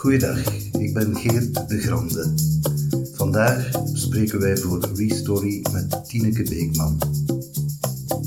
Goeiedag, 0.00 0.38
ik 0.78 0.94
ben 0.94 1.16
Geert 1.16 1.68
de 1.68 1.78
Grande. 1.78 2.32
Vandaag 3.12 3.70
spreken 3.92 4.40
wij 4.40 4.56
voor 4.56 4.88
Restory 4.94 5.64
met 5.72 6.08
Tineke 6.08 6.42
Beekman. 6.42 6.98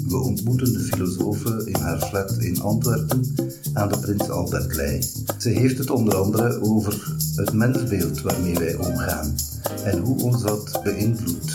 We 0.08 0.18
ontmoeten 0.18 0.74
de 0.74 0.80
filosofe 0.80 1.62
in 1.66 1.76
haar 1.76 2.00
flat 2.00 2.38
in 2.38 2.62
Antwerpen 2.62 3.36
aan 3.74 3.90
de 3.90 4.00
Prins 4.00 4.30
Albertlei. 4.30 5.02
Ze 5.38 5.50
heeft 5.50 5.78
het 5.78 5.90
onder 5.90 6.16
andere 6.16 6.62
over 6.62 7.16
het 7.36 7.54
mensbeeld 7.54 8.22
waarmee 8.22 8.56
wij 8.56 8.76
omgaan 8.76 9.36
en 9.84 10.00
hoe 10.00 10.24
ons 10.24 10.42
dat 10.42 10.80
beïnvloedt. 10.84 11.52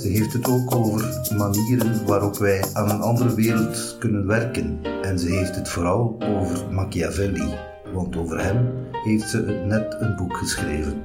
Ze 0.00 0.08
heeft 0.08 0.32
het 0.32 0.48
ook 0.48 0.74
over 0.74 1.28
manieren 1.36 2.06
waarop 2.06 2.38
wij 2.38 2.64
aan 2.72 2.90
een 2.90 3.00
andere 3.00 3.34
wereld 3.34 3.96
kunnen 3.98 4.26
werken. 4.26 4.78
En 5.02 5.18
ze 5.18 5.28
heeft 5.28 5.54
het 5.54 5.68
vooral 5.68 6.16
over 6.20 6.72
Machiavelli, 6.72 7.54
want 7.92 8.16
over 8.16 8.44
hem 8.44 8.81
heeft 9.04 9.28
ze 9.28 9.62
net 9.66 9.96
een 10.00 10.16
boek 10.16 10.36
geschreven. 10.36 11.04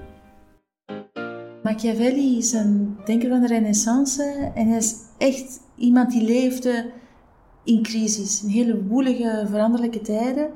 Machiavelli 1.63 2.37
is 2.37 2.53
een 2.53 2.97
denker 3.05 3.29
van 3.29 3.41
de 3.41 3.47
Renaissance 3.47 4.51
en 4.55 4.67
hij 4.67 4.77
is 4.77 4.95
echt 5.17 5.59
iemand 5.75 6.11
die 6.11 6.23
leefde 6.23 6.91
in 7.63 7.83
crisis, 7.83 8.43
in 8.43 8.49
hele 8.49 8.83
woelige, 8.83 9.45
veranderlijke 9.49 10.01
tijden. 10.01 10.49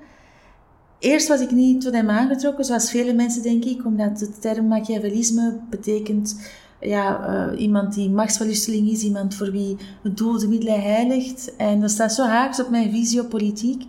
Eerst 0.99 1.27
was 1.27 1.41
ik 1.41 1.51
niet 1.51 1.81
tot 1.81 1.93
hem 1.93 2.09
aangetrokken, 2.09 2.65
zoals 2.65 2.91
vele 2.91 3.13
mensen 3.13 3.43
denk 3.43 3.65
ik, 3.65 3.85
omdat 3.85 4.19
de 4.19 4.39
term 4.39 4.67
Machiavellisme 4.67 5.59
betekent 5.69 6.35
ja, 6.79 7.29
uh, 7.51 7.61
iemand 7.61 7.93
die 7.93 8.09
machtsverlusteling 8.09 8.89
is, 8.89 9.03
iemand 9.03 9.35
voor 9.35 9.51
wie 9.51 9.77
het 10.03 10.17
doel 10.17 10.39
de 10.39 10.47
middelen 10.47 10.81
heiligt. 10.81 11.55
En 11.55 11.81
dat 11.81 11.91
staat 11.91 12.13
zo 12.13 12.23
haaks 12.23 12.61
op 12.61 12.69
mijn 12.69 12.91
visie 12.91 13.21
op 13.21 13.29
politiek. 13.29 13.83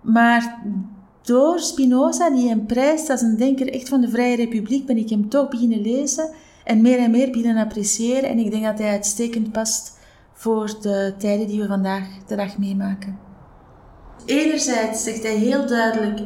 Maar 0.00 0.62
door 1.24 1.58
Spinoza, 1.58 2.30
die 2.30 2.48
hem 2.48 2.66
prijst 2.66 3.10
als 3.10 3.20
een 3.20 3.36
denker 3.36 3.72
echt 3.72 3.88
van 3.88 4.00
de 4.00 4.08
Vrije 4.08 4.36
Republiek, 4.36 4.86
ben 4.86 4.96
ik 4.96 5.10
hem 5.10 5.28
toch 5.28 5.48
beginnen 5.48 5.80
lezen 5.80 6.30
en 6.64 6.80
meer 6.80 6.98
en 6.98 7.10
meer 7.10 7.30
beginnen 7.30 7.64
appreciëren. 7.64 8.28
En 8.28 8.38
ik 8.38 8.50
denk 8.50 8.64
dat 8.64 8.78
hij 8.78 8.90
uitstekend 8.90 9.52
past 9.52 9.98
voor 10.32 10.74
de 10.80 11.14
tijden 11.18 11.46
die 11.46 11.60
we 11.60 11.66
vandaag 11.66 12.04
de 12.26 12.36
dag 12.36 12.58
meemaken. 12.58 13.18
Enerzijds 14.24 15.02
zegt 15.02 15.22
hij 15.22 15.34
heel 15.34 15.66
duidelijk: 15.66 16.20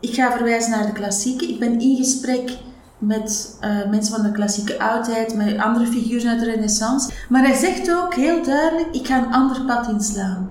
ik 0.00 0.14
ga 0.14 0.32
verwijzen 0.32 0.70
naar 0.70 0.86
de 0.86 0.92
klassieken. 0.92 1.48
Ik 1.48 1.58
ben 1.58 1.80
in 1.80 1.96
gesprek 1.96 2.58
met 2.98 3.58
uh, 3.60 3.88
mensen 3.90 4.14
van 4.14 4.24
de 4.24 4.32
klassieke 4.32 4.78
oudheid, 4.78 5.34
met 5.34 5.58
andere 5.58 5.86
figuren 5.86 6.30
uit 6.30 6.40
de 6.40 6.50
Renaissance. 6.50 7.10
Maar 7.28 7.46
hij 7.46 7.56
zegt 7.56 7.94
ook 7.94 8.14
heel 8.14 8.42
duidelijk: 8.42 8.94
ik 8.94 9.06
ga 9.06 9.18
een 9.18 9.32
ander 9.32 9.64
pad 9.64 9.88
inslaan. 9.88 10.50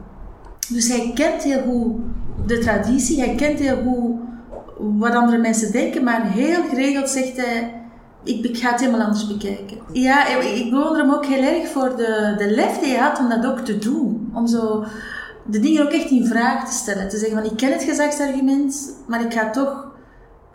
Dus 0.69 0.87
hij 0.87 1.11
kent 1.13 1.43
heel 1.43 1.61
goed 1.61 1.95
de 2.47 2.57
traditie, 2.59 3.19
hij 3.19 3.35
kent 3.35 3.59
heel 3.59 3.77
goed 3.77 4.15
wat 4.77 5.13
andere 5.13 5.37
mensen 5.37 5.71
denken, 5.71 6.03
maar 6.03 6.31
heel 6.31 6.63
geregeld 6.69 7.09
zegt 7.09 7.37
hij: 7.37 7.73
ik, 8.23 8.57
ga 8.57 8.71
het 8.71 8.79
helemaal 8.79 9.05
anders 9.05 9.27
bekijken. 9.27 9.77
Ja, 9.91 10.27
ik 10.27 10.69
bewonder 10.69 11.01
hem 11.01 11.13
ook 11.13 11.25
heel 11.25 11.43
erg 11.43 11.67
voor 11.67 11.95
de, 11.95 12.33
de 12.37 12.51
lef 12.51 12.79
die 12.79 12.91
hij 12.91 13.01
had 13.03 13.19
om 13.19 13.29
dat 13.29 13.45
ook 13.45 13.59
te 13.59 13.77
doen. 13.77 14.31
Om 14.33 14.47
zo 14.47 14.85
de 15.45 15.59
dingen 15.59 15.83
ook 15.83 15.91
echt 15.91 16.09
in 16.09 16.25
vraag 16.25 16.67
te 16.67 16.73
stellen. 16.73 17.09
Te 17.09 17.17
zeggen 17.17 17.37
van 17.37 17.51
ik 17.51 17.57
ken 17.57 17.71
het 17.71 17.83
gezagsargument, 17.83 18.93
maar 19.07 19.21
ik 19.21 19.33
ga 19.33 19.49
toch 19.49 19.86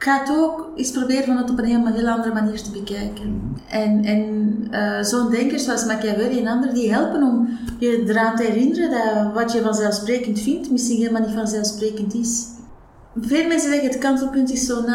ga 0.03 0.20
het 0.20 0.31
ook 0.31 0.72
eens 0.77 0.91
proberen 0.91 1.25
van 1.25 1.36
het 1.36 1.50
op 1.50 1.58
een 1.58 1.64
helemaal 1.64 1.92
heel 1.92 2.08
andere 2.08 2.34
manier 2.34 2.62
te 2.62 2.70
bekijken. 2.70 3.56
En, 3.69 4.05
en 4.05 4.22
uh, 4.70 5.03
zo'n 5.03 5.31
denkers 5.31 5.64
zoals 5.64 5.84
Machiavelli 5.84 6.39
en 6.39 6.47
anderen, 6.47 6.75
die 6.75 6.92
helpen 6.92 7.22
om 7.22 7.48
je 7.78 8.05
eraan 8.06 8.36
te 8.36 8.42
herinneren 8.42 8.91
dat 8.91 9.33
wat 9.34 9.53
je 9.53 9.62
vanzelfsprekend 9.62 10.41
vindt, 10.41 10.70
misschien 10.70 10.98
helemaal 10.98 11.20
niet 11.20 11.34
vanzelfsprekend 11.34 12.14
is. 12.14 12.47
Veel 13.20 13.48
mensen 13.48 13.70
zeggen 13.70 13.89
het 13.89 13.98
kantelpunt 13.98 14.53
is 14.53 14.67
zo 14.67 14.83
9-11, 14.83 14.86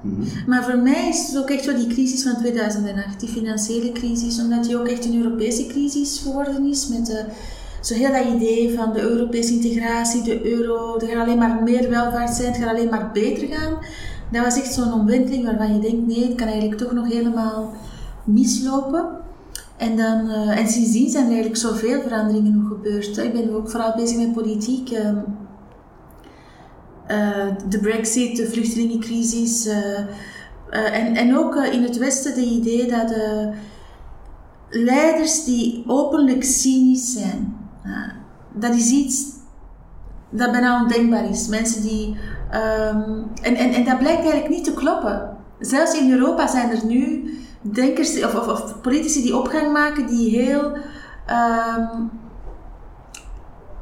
mm 0.00 0.22
maar 0.46 0.64
voor 0.64 0.78
mij 0.78 1.08
is 1.08 1.26
het 1.26 1.38
ook 1.38 1.50
echt 1.50 1.64
wel 1.64 1.76
die 1.76 1.86
crisis 1.86 2.22
van 2.22 2.36
2008, 2.36 3.20
die 3.20 3.28
financiële 3.28 3.92
crisis, 3.92 4.40
omdat 4.40 4.64
die 4.64 4.78
ook 4.78 4.88
echt 4.88 5.04
een 5.04 5.22
Europese 5.22 5.66
crisis 5.66 6.18
geworden 6.18 6.66
is 6.66 6.88
met 6.88 7.06
de 7.06 7.24
zo 7.86 7.94
heel 7.94 8.12
dat 8.12 8.34
idee 8.34 8.74
van 8.76 8.92
de 8.92 9.00
Europese 9.00 9.52
integratie, 9.52 10.22
de 10.22 10.50
euro, 10.50 10.98
er 10.98 11.06
gaat 11.06 11.22
alleen 11.22 11.38
maar 11.38 11.62
meer 11.62 11.90
welvaart 11.90 12.34
zijn, 12.34 12.52
het 12.52 12.62
gaat 12.62 12.68
alleen 12.68 12.88
maar 12.88 13.10
beter 13.12 13.48
gaan. 13.48 13.78
Dat 14.30 14.44
was 14.44 14.60
echt 14.60 14.72
zo'n 14.72 14.92
omwenteling 14.92 15.44
waarvan 15.44 15.74
je 15.74 15.80
denkt, 15.80 16.06
nee, 16.06 16.26
het 16.26 16.34
kan 16.34 16.46
eigenlijk 16.46 16.80
toch 16.80 16.92
nog 16.92 17.08
helemaal 17.08 17.72
mislopen. 18.24 19.06
En, 19.76 19.96
dan, 19.96 20.26
uh, 20.26 20.58
en 20.58 20.68
sindsdien 20.68 21.10
zijn 21.10 21.24
er 21.24 21.30
eigenlijk 21.30 21.60
zoveel 21.60 22.00
veranderingen 22.00 22.66
gebeurd. 22.66 23.18
Ik 23.18 23.32
ben 23.32 23.54
ook 23.54 23.70
vooral 23.70 23.94
bezig 23.96 24.18
met 24.18 24.32
politiek. 24.32 24.90
Uh, 24.90 25.08
de 27.68 27.78
brexit, 27.80 28.36
de 28.36 28.50
vluchtelingencrisis. 28.50 29.66
Uh, 29.66 29.98
en, 30.70 31.16
en 31.16 31.36
ook 31.36 31.56
in 31.56 31.82
het 31.82 31.98
Westen 31.98 32.34
de 32.34 32.44
idee 32.44 32.90
dat 32.90 33.08
de 33.08 33.52
leiders 34.70 35.44
die 35.44 35.84
openlijk 35.86 36.44
cynisch 36.44 37.12
zijn, 37.12 37.56
dat 38.52 38.74
is 38.74 38.90
iets 38.90 39.24
dat 40.30 40.50
bijna 40.50 40.82
ondenkbaar 40.82 41.30
is. 41.30 41.48
Mensen 41.48 41.82
die. 41.82 42.16
Um, 42.54 43.30
en, 43.42 43.54
en, 43.54 43.72
en 43.72 43.84
dat 43.84 43.98
blijkt 43.98 44.20
eigenlijk 44.20 44.48
niet 44.48 44.64
te 44.64 44.74
kloppen. 44.74 45.36
Zelfs 45.58 45.98
in 45.98 46.12
Europa 46.12 46.46
zijn 46.46 46.70
er 46.70 46.86
nu 46.86 47.30
denkers 47.60 48.24
of, 48.24 48.34
of, 48.34 48.48
of 48.48 48.80
politici 48.80 49.22
die 49.22 49.36
opgang 49.36 49.72
maken 49.72 50.06
die 50.06 50.40
heel 50.40 50.76
um, 51.30 52.10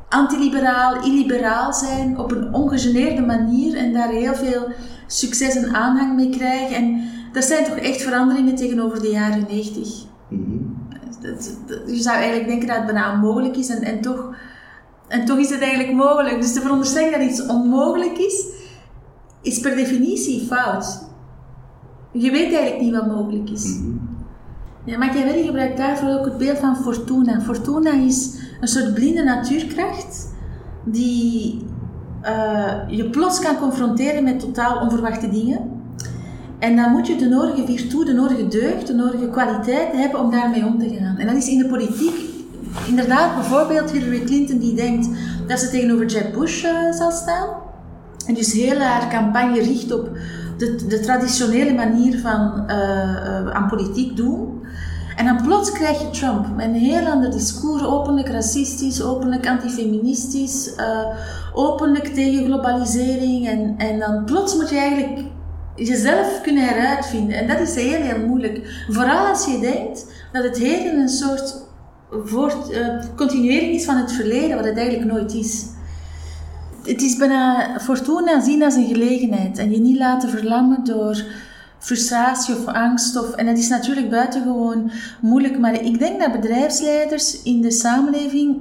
antiliberaal, 0.08 1.04
illiberaal 1.04 1.72
zijn 1.72 2.18
op 2.18 2.32
een 2.32 2.54
ongegeneerde 2.54 3.22
manier 3.22 3.76
en 3.76 3.92
daar 3.92 4.08
heel 4.08 4.34
veel 4.34 4.68
succes 5.06 5.54
en 5.56 5.74
aanhang 5.74 6.14
mee 6.14 6.30
krijgen. 6.30 6.76
En 6.76 7.08
dat 7.32 7.44
zijn 7.44 7.64
toch 7.64 7.76
echt 7.76 8.02
veranderingen 8.02 8.54
tegenover 8.54 9.00
de 9.00 9.10
jaren 9.10 9.46
90. 9.48 10.04
Mm 10.28 10.80
je 11.86 12.02
zou 12.02 12.16
eigenlijk 12.16 12.48
denken 12.48 12.68
dat 12.68 12.76
het 12.76 12.86
bijna 12.86 13.12
onmogelijk 13.12 13.56
is 13.56 13.68
en, 13.68 13.82
en, 13.82 14.00
toch, 14.00 14.34
en 15.08 15.24
toch 15.24 15.38
is 15.38 15.50
het 15.50 15.60
eigenlijk 15.60 15.92
mogelijk. 15.92 16.40
Dus 16.40 16.52
te 16.52 16.60
veronderstellen 16.60 17.12
dat 17.12 17.30
iets 17.30 17.46
onmogelijk 17.46 18.18
is, 18.18 18.46
is 19.42 19.60
per 19.60 19.76
definitie 19.76 20.46
fout. 20.46 21.10
Je 22.12 22.30
weet 22.30 22.52
eigenlijk 22.52 22.80
niet 22.80 22.92
wat 22.92 23.06
mogelijk 23.06 23.50
is. 23.50 23.64
Mm 23.64 23.82
-hmm. 23.82 24.12
Ja, 24.84 24.98
Machiavelli 24.98 25.44
gebruikt 25.44 25.76
daarvoor 25.76 26.08
ook 26.08 26.24
het 26.24 26.38
beeld 26.38 26.58
van 26.58 26.76
Fortuna. 26.76 27.40
Fortuna 27.40 27.92
is 27.92 28.38
een 28.60 28.68
soort 28.68 28.94
blinde 28.94 29.22
natuurkracht 29.22 30.28
die 30.84 31.66
uh, 32.24 32.72
je 32.88 33.10
plots 33.10 33.40
kan 33.40 33.56
confronteren 33.56 34.24
met 34.24 34.40
totaal 34.40 34.80
onverwachte 34.80 35.28
dingen. 35.28 35.70
En 36.58 36.76
dan 36.76 36.90
moet 36.90 37.06
je 37.06 37.16
de 37.16 37.28
nodige 37.28 37.66
virtue, 37.66 38.04
de 38.04 38.12
nodige 38.12 38.48
deugd, 38.48 38.86
de 38.86 38.94
nodige 38.94 39.28
kwaliteit 39.28 39.92
hebben 39.92 40.20
om 40.20 40.30
daarmee 40.30 40.66
om 40.66 40.78
te 40.78 40.88
gaan. 40.88 41.16
En 41.16 41.26
dat 41.26 41.36
is 41.36 41.48
in 41.48 41.58
de 41.58 41.66
politiek 41.66 42.14
inderdaad 42.86 43.34
bijvoorbeeld 43.34 43.90
Hillary 43.90 44.24
Clinton 44.24 44.58
die 44.58 44.74
denkt 44.74 45.08
dat 45.46 45.58
ze 45.58 45.70
tegenover 45.70 46.06
Jeb 46.06 46.32
Bush 46.32 46.64
uh, 46.64 46.92
zal 46.92 47.10
staan. 47.10 47.48
En 48.26 48.34
dus 48.34 48.52
heel 48.52 48.78
haar 48.78 49.08
campagne 49.08 49.62
richt 49.62 49.92
op 49.92 50.10
de, 50.58 50.86
de 50.86 51.00
traditionele 51.00 51.72
manier 51.72 52.18
van 52.18 52.64
uh, 52.66 52.76
uh, 52.76 53.50
aan 53.50 53.68
politiek 53.68 54.16
doen. 54.16 54.60
En 55.16 55.24
dan 55.24 55.42
plots 55.42 55.72
krijg 55.72 56.00
je 56.00 56.10
Trump 56.10 56.56
met 56.56 56.66
een 56.66 56.74
heel 56.74 57.06
ander 57.06 57.30
discours, 57.30 57.82
openlijk 57.82 58.28
racistisch, 58.28 59.02
openlijk 59.02 59.48
antifeministisch, 59.48 60.70
openlijk 61.54 62.06
tegen 62.06 62.44
globalisering. 62.44 63.48
En, 63.48 63.74
en 63.76 63.98
dan 63.98 64.24
plots 64.24 64.56
moet 64.56 64.70
je 64.70 64.76
eigenlijk 64.76 65.20
jezelf 65.76 66.40
kunnen 66.42 66.64
heruitvinden. 66.64 67.36
En 67.36 67.48
dat 67.48 67.60
is 67.60 67.74
heel, 67.74 68.00
heel 68.00 68.26
moeilijk. 68.26 68.84
Vooral 68.88 69.26
als 69.26 69.44
je 69.46 69.58
denkt 69.60 70.06
dat 70.32 70.44
het 70.44 70.58
heden 70.58 70.98
een 70.98 71.08
soort 71.08 71.62
voort, 72.24 72.70
uh, 72.70 72.86
continuering 73.16 73.74
is 73.74 73.84
van 73.84 73.96
het 73.96 74.12
verleden, 74.12 74.56
wat 74.56 74.64
het 74.64 74.76
eigenlijk 74.76 75.12
nooit 75.12 75.34
is. 75.34 75.66
Het 76.84 77.02
is 77.02 77.16
bijna 77.16 77.76
fortuna 77.80 78.40
zien 78.40 78.62
als 78.62 78.74
een 78.74 78.86
gelegenheid 78.86 79.58
en 79.58 79.70
je 79.70 79.80
niet 79.80 79.98
laten 79.98 80.28
verlammen 80.28 80.84
door 80.84 81.24
frustratie 81.78 82.54
of 82.56 82.66
angst. 82.66 83.16
En 83.16 83.46
dat 83.46 83.58
is 83.58 83.68
natuurlijk 83.68 84.10
buitengewoon 84.10 84.90
moeilijk, 85.20 85.58
maar 85.58 85.84
ik 85.84 85.98
denk 85.98 86.20
dat 86.20 86.32
bedrijfsleiders 86.32 87.42
in 87.42 87.60
de 87.60 87.70
samenleving 87.70 88.56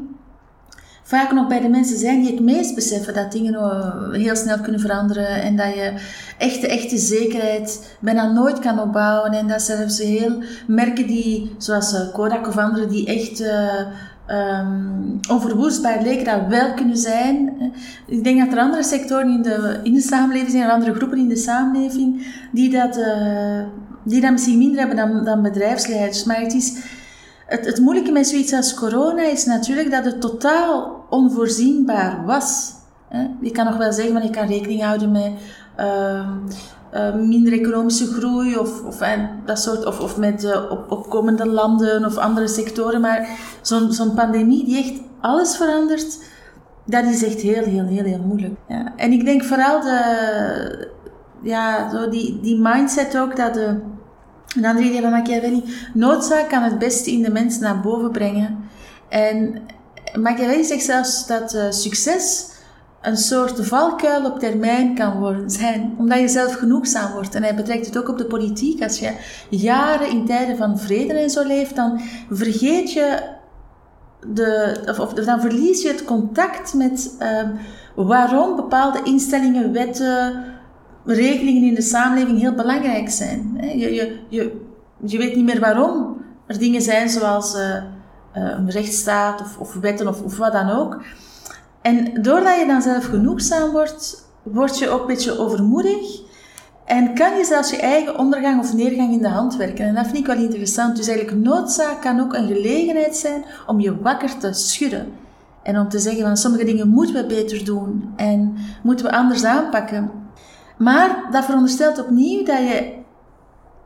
vaak 1.04 1.32
nog 1.32 1.48
bij 1.48 1.60
de 1.60 1.70
mensen 1.70 1.98
zijn 1.98 2.22
die 2.22 2.32
het 2.32 2.40
meest 2.40 2.76
beseffen 2.76 3.14
dat 3.14 3.32
dingen 3.32 3.54
eh, 3.54 4.12
heel 4.12 4.36
snel 4.36 4.60
kunnen 4.60 4.82
veranderen 4.82 5.42
en 5.42 5.56
dat 5.56 5.74
je 5.74 5.94
echte, 6.38 6.68
echte 6.68 6.98
zekerheid 6.98 7.98
bijna 8.00 8.32
nooit 8.32 8.60
kan 8.60 8.80
opbouwen 8.80 9.32
en 9.32 9.48
dat 9.48 9.62
zelfs 9.62 10.00
heel 10.00 10.44
merken 10.68 11.08
die, 11.08 11.56
zoals 11.58 11.94
eh, 11.94 12.14
Kodak 12.14 12.48
of 12.48 12.58
anderen, 12.58 12.90
die 12.90 13.08
echt 13.08 13.42
uh, 13.42 13.86
um, 14.32 15.20
onverwoestbaar 15.30 16.02
leken, 16.02 16.26
dat 16.26 16.48
wel 16.48 16.74
kunnen 16.74 16.98
zijn. 16.98 17.58
Ik 18.08 18.24
denk 18.24 18.40
dat 18.40 18.54
er 18.54 18.64
andere 18.64 18.84
sectoren 18.84 19.30
in 19.30 19.42
de, 19.42 19.80
in 19.84 19.94
de 19.94 20.02
samenleving 20.02 20.52
zijn, 20.52 20.70
andere 20.70 20.94
groepen 20.94 21.18
in 21.18 21.28
de 21.28 21.36
samenleving, 21.36 22.36
die 22.52 22.70
dat, 22.70 22.98
uh, 22.98 23.64
die 24.04 24.22
dat 24.22 24.32
misschien 24.32 24.58
minder 24.58 24.80
hebben 24.80 24.98
dan, 24.98 25.26
dan 25.26 25.42
bedrijfsleiders. 25.42 26.24
Maar 26.24 26.40
het 26.42 26.54
is 26.54 26.84
het, 27.60 27.80
moeilijke 27.80 28.12
met 28.12 28.28
zoiets 28.28 28.54
als 28.54 28.74
corona 28.74 29.24
is 29.24 29.46
natuurlijk 29.46 29.92
dat 29.92 30.06
het 30.06 30.22
totaal 30.22 31.06
onvoorzienbaar 31.10 32.26
was. 32.26 32.74
Je 33.42 33.52
kan 33.52 33.66
nog 33.66 33.78
wel 33.78 33.94
zeggen, 33.94 34.14
maar 34.14 34.24
je 34.24 34.30
kan 34.30 34.48
rekening 34.48 34.82
houden 34.82 35.12
met 35.12 35.32
uh, 35.80 36.30
uh, 36.94 37.16
minder 37.16 37.54
economische 37.54 38.06
groei 38.06 38.58
of, 38.58 38.84
of, 38.84 39.02
dat 39.46 39.60
soort, 39.60 39.86
of, 39.86 40.00
of 40.00 40.18
met 40.18 40.44
uh, 40.44 40.72
op, 40.72 40.92
opkomende 40.92 41.48
landen 41.48 42.06
of 42.06 42.18
andere 42.18 42.48
sectoren. 42.48 43.02
Maar 43.02 43.28
zo'n 43.62 44.14
pandemie 44.16 44.66
die 44.66 44.78
echt 44.78 45.02
alles 45.22 45.58
verandert, 45.58 46.20
dat 46.86 47.04
is 47.04 47.24
echt 47.24 47.42
heel, 47.42 47.64
heel, 47.64 47.86
heel, 47.86 48.04
heel 48.04 48.24
moeilijk. 48.26 48.54
Ja. 48.68 48.94
En 48.96 49.12
ik 49.12 49.26
denk 49.26 49.44
vooral 49.44 49.82
de, 49.82 50.88
ja, 51.42 51.90
zo 51.90 52.10
die, 52.10 52.40
die 52.42 52.60
mindset 52.60 53.18
ook 53.18 53.36
dat 53.36 53.54
de, 53.54 53.80
een 54.56 54.66
andere 54.66 54.88
idee 54.88 55.02
van 55.02 55.12
Machiavelli, 55.12 55.64
noodzaak 55.94 56.50
kan 56.50 56.64
het 56.64 56.80
beste 56.80 57.12
in 57.12 57.22
de 57.22 57.32
mens 57.32 57.60
naar 57.60 57.80
boven 57.80 58.12
brengen. 58.12 58.58
En 59.10 59.62
Machiavelli 60.20 60.64
zegt 60.64 60.84
zelfs 60.84 61.28
dat 61.28 61.54
uh, 61.54 61.64
succes 61.70 62.50
een 63.02 63.18
soort 63.18 63.68
valkuil 63.68 64.26
op 64.26 64.40
termijn 64.40 64.96
kan 64.96 65.20
worden, 65.20 65.50
zijn, 65.50 65.96
omdat 65.98 66.20
je 66.20 66.28
zelf 66.28 66.54
genoegzaam 66.54 67.12
wordt. 67.12 67.36
En 67.36 67.44
hij 67.44 67.56
betrekt 67.56 67.86
het 67.86 67.98
ook 67.98 68.10
op 68.10 68.18
de 68.18 68.26
politiek. 68.26 68.84
Als 68.84 69.00
je 69.00 69.12
jaren 69.50 70.10
in 70.10 70.26
tijden 70.26 70.58
van 70.58 70.80
vrede 70.80 71.14
en 71.14 71.30
zo 71.30 71.44
leeft, 71.44 71.76
dan 71.76 72.02
vergeet 72.30 72.94
je 72.94 73.20
de, 74.28 74.78
of, 75.00 75.14
dan 75.14 75.42
verlies 75.42 75.82
je 75.82 75.88
het 75.88 76.06
contact 76.06 76.74
met 76.74 77.16
um, 77.20 78.06
waarom 78.06 78.56
bepaalde 78.56 79.00
instellingen, 79.04 79.74
wetten, 79.74 80.44
regelingen 81.06 81.64
in 81.64 81.76
de 81.76 81.82
samenleving 81.82 82.40
heel 82.40 82.56
belangrijk 82.56 83.10
zijn. 83.10 83.58
Je, 83.62 83.94
je, 83.94 84.20
je, 84.30 84.62
je 85.06 85.18
weet 85.18 85.36
niet 85.36 85.46
meer 85.46 85.60
waarom 85.60 86.18
er 86.48 86.60
dingen 86.60 86.82
zijn 86.82 87.10
zoals 87.10 87.56
uh, 87.56 87.62
uh, 87.62 87.84
een 88.34 88.70
rechtsstaat 88.70 89.42
of, 89.42 89.58
of 89.58 89.74
wetten 89.74 90.08
of 90.08 90.38
wat 90.38 90.52
dan 90.52 90.70
ook. 90.70 91.02
En 91.82 92.22
doordat 92.22 92.60
je 92.60 92.66
dan 92.66 92.82
zelf 92.82 93.06
genoegzaam 93.06 93.72
wordt, 93.72 94.30
word 94.44 94.80
je 94.80 94.90
ook 94.90 95.02
een 95.02 95.08
beetje 95.08 95.40
overmoedig. 95.40 96.22
En 96.86 97.14
kan 97.14 97.38
je 97.38 97.46
zelfs 97.46 97.70
je 97.70 97.78
eigen 97.78 98.18
ondergang 98.18 98.60
of 98.60 98.74
neergang 98.74 99.12
in 99.14 99.22
de 99.22 99.30
hand 99.30 99.56
werken. 99.56 99.86
En 99.86 99.96
dat 99.96 100.06
vind 100.06 100.18
ik 100.18 100.26
wel 100.26 100.44
interessant. 100.44 100.96
Dus 100.96 101.08
eigenlijk 101.08 101.38
noodzaak 101.44 102.02
kan 102.02 102.20
ook 102.20 102.34
een 102.34 102.48
gelegenheid 102.48 103.18
zijn 103.18 103.46
om 103.68 103.80
je 103.80 104.02
wakker 104.02 104.38
te 104.38 104.54
schudden. 104.54 105.14
En 105.64 105.80
om 105.80 105.90
te 105.90 106.00
zeggen 106.00 106.22
van 106.22 106.38
sommige 106.38 106.66
dingen 106.66 106.88
moeten 106.88 107.16
we 107.16 107.26
beter 107.26 107.66
doen. 107.66 108.14
En 108.16 108.56
moeten 108.84 109.06
we 109.06 109.12
anders 109.12 109.44
aanpakken. 109.44 110.12
Maar 110.78 111.28
dat 111.32 111.46
veronderstelt 111.46 112.00
opnieuw 112.00 112.44
dat 112.44 112.58
je, 112.58 112.94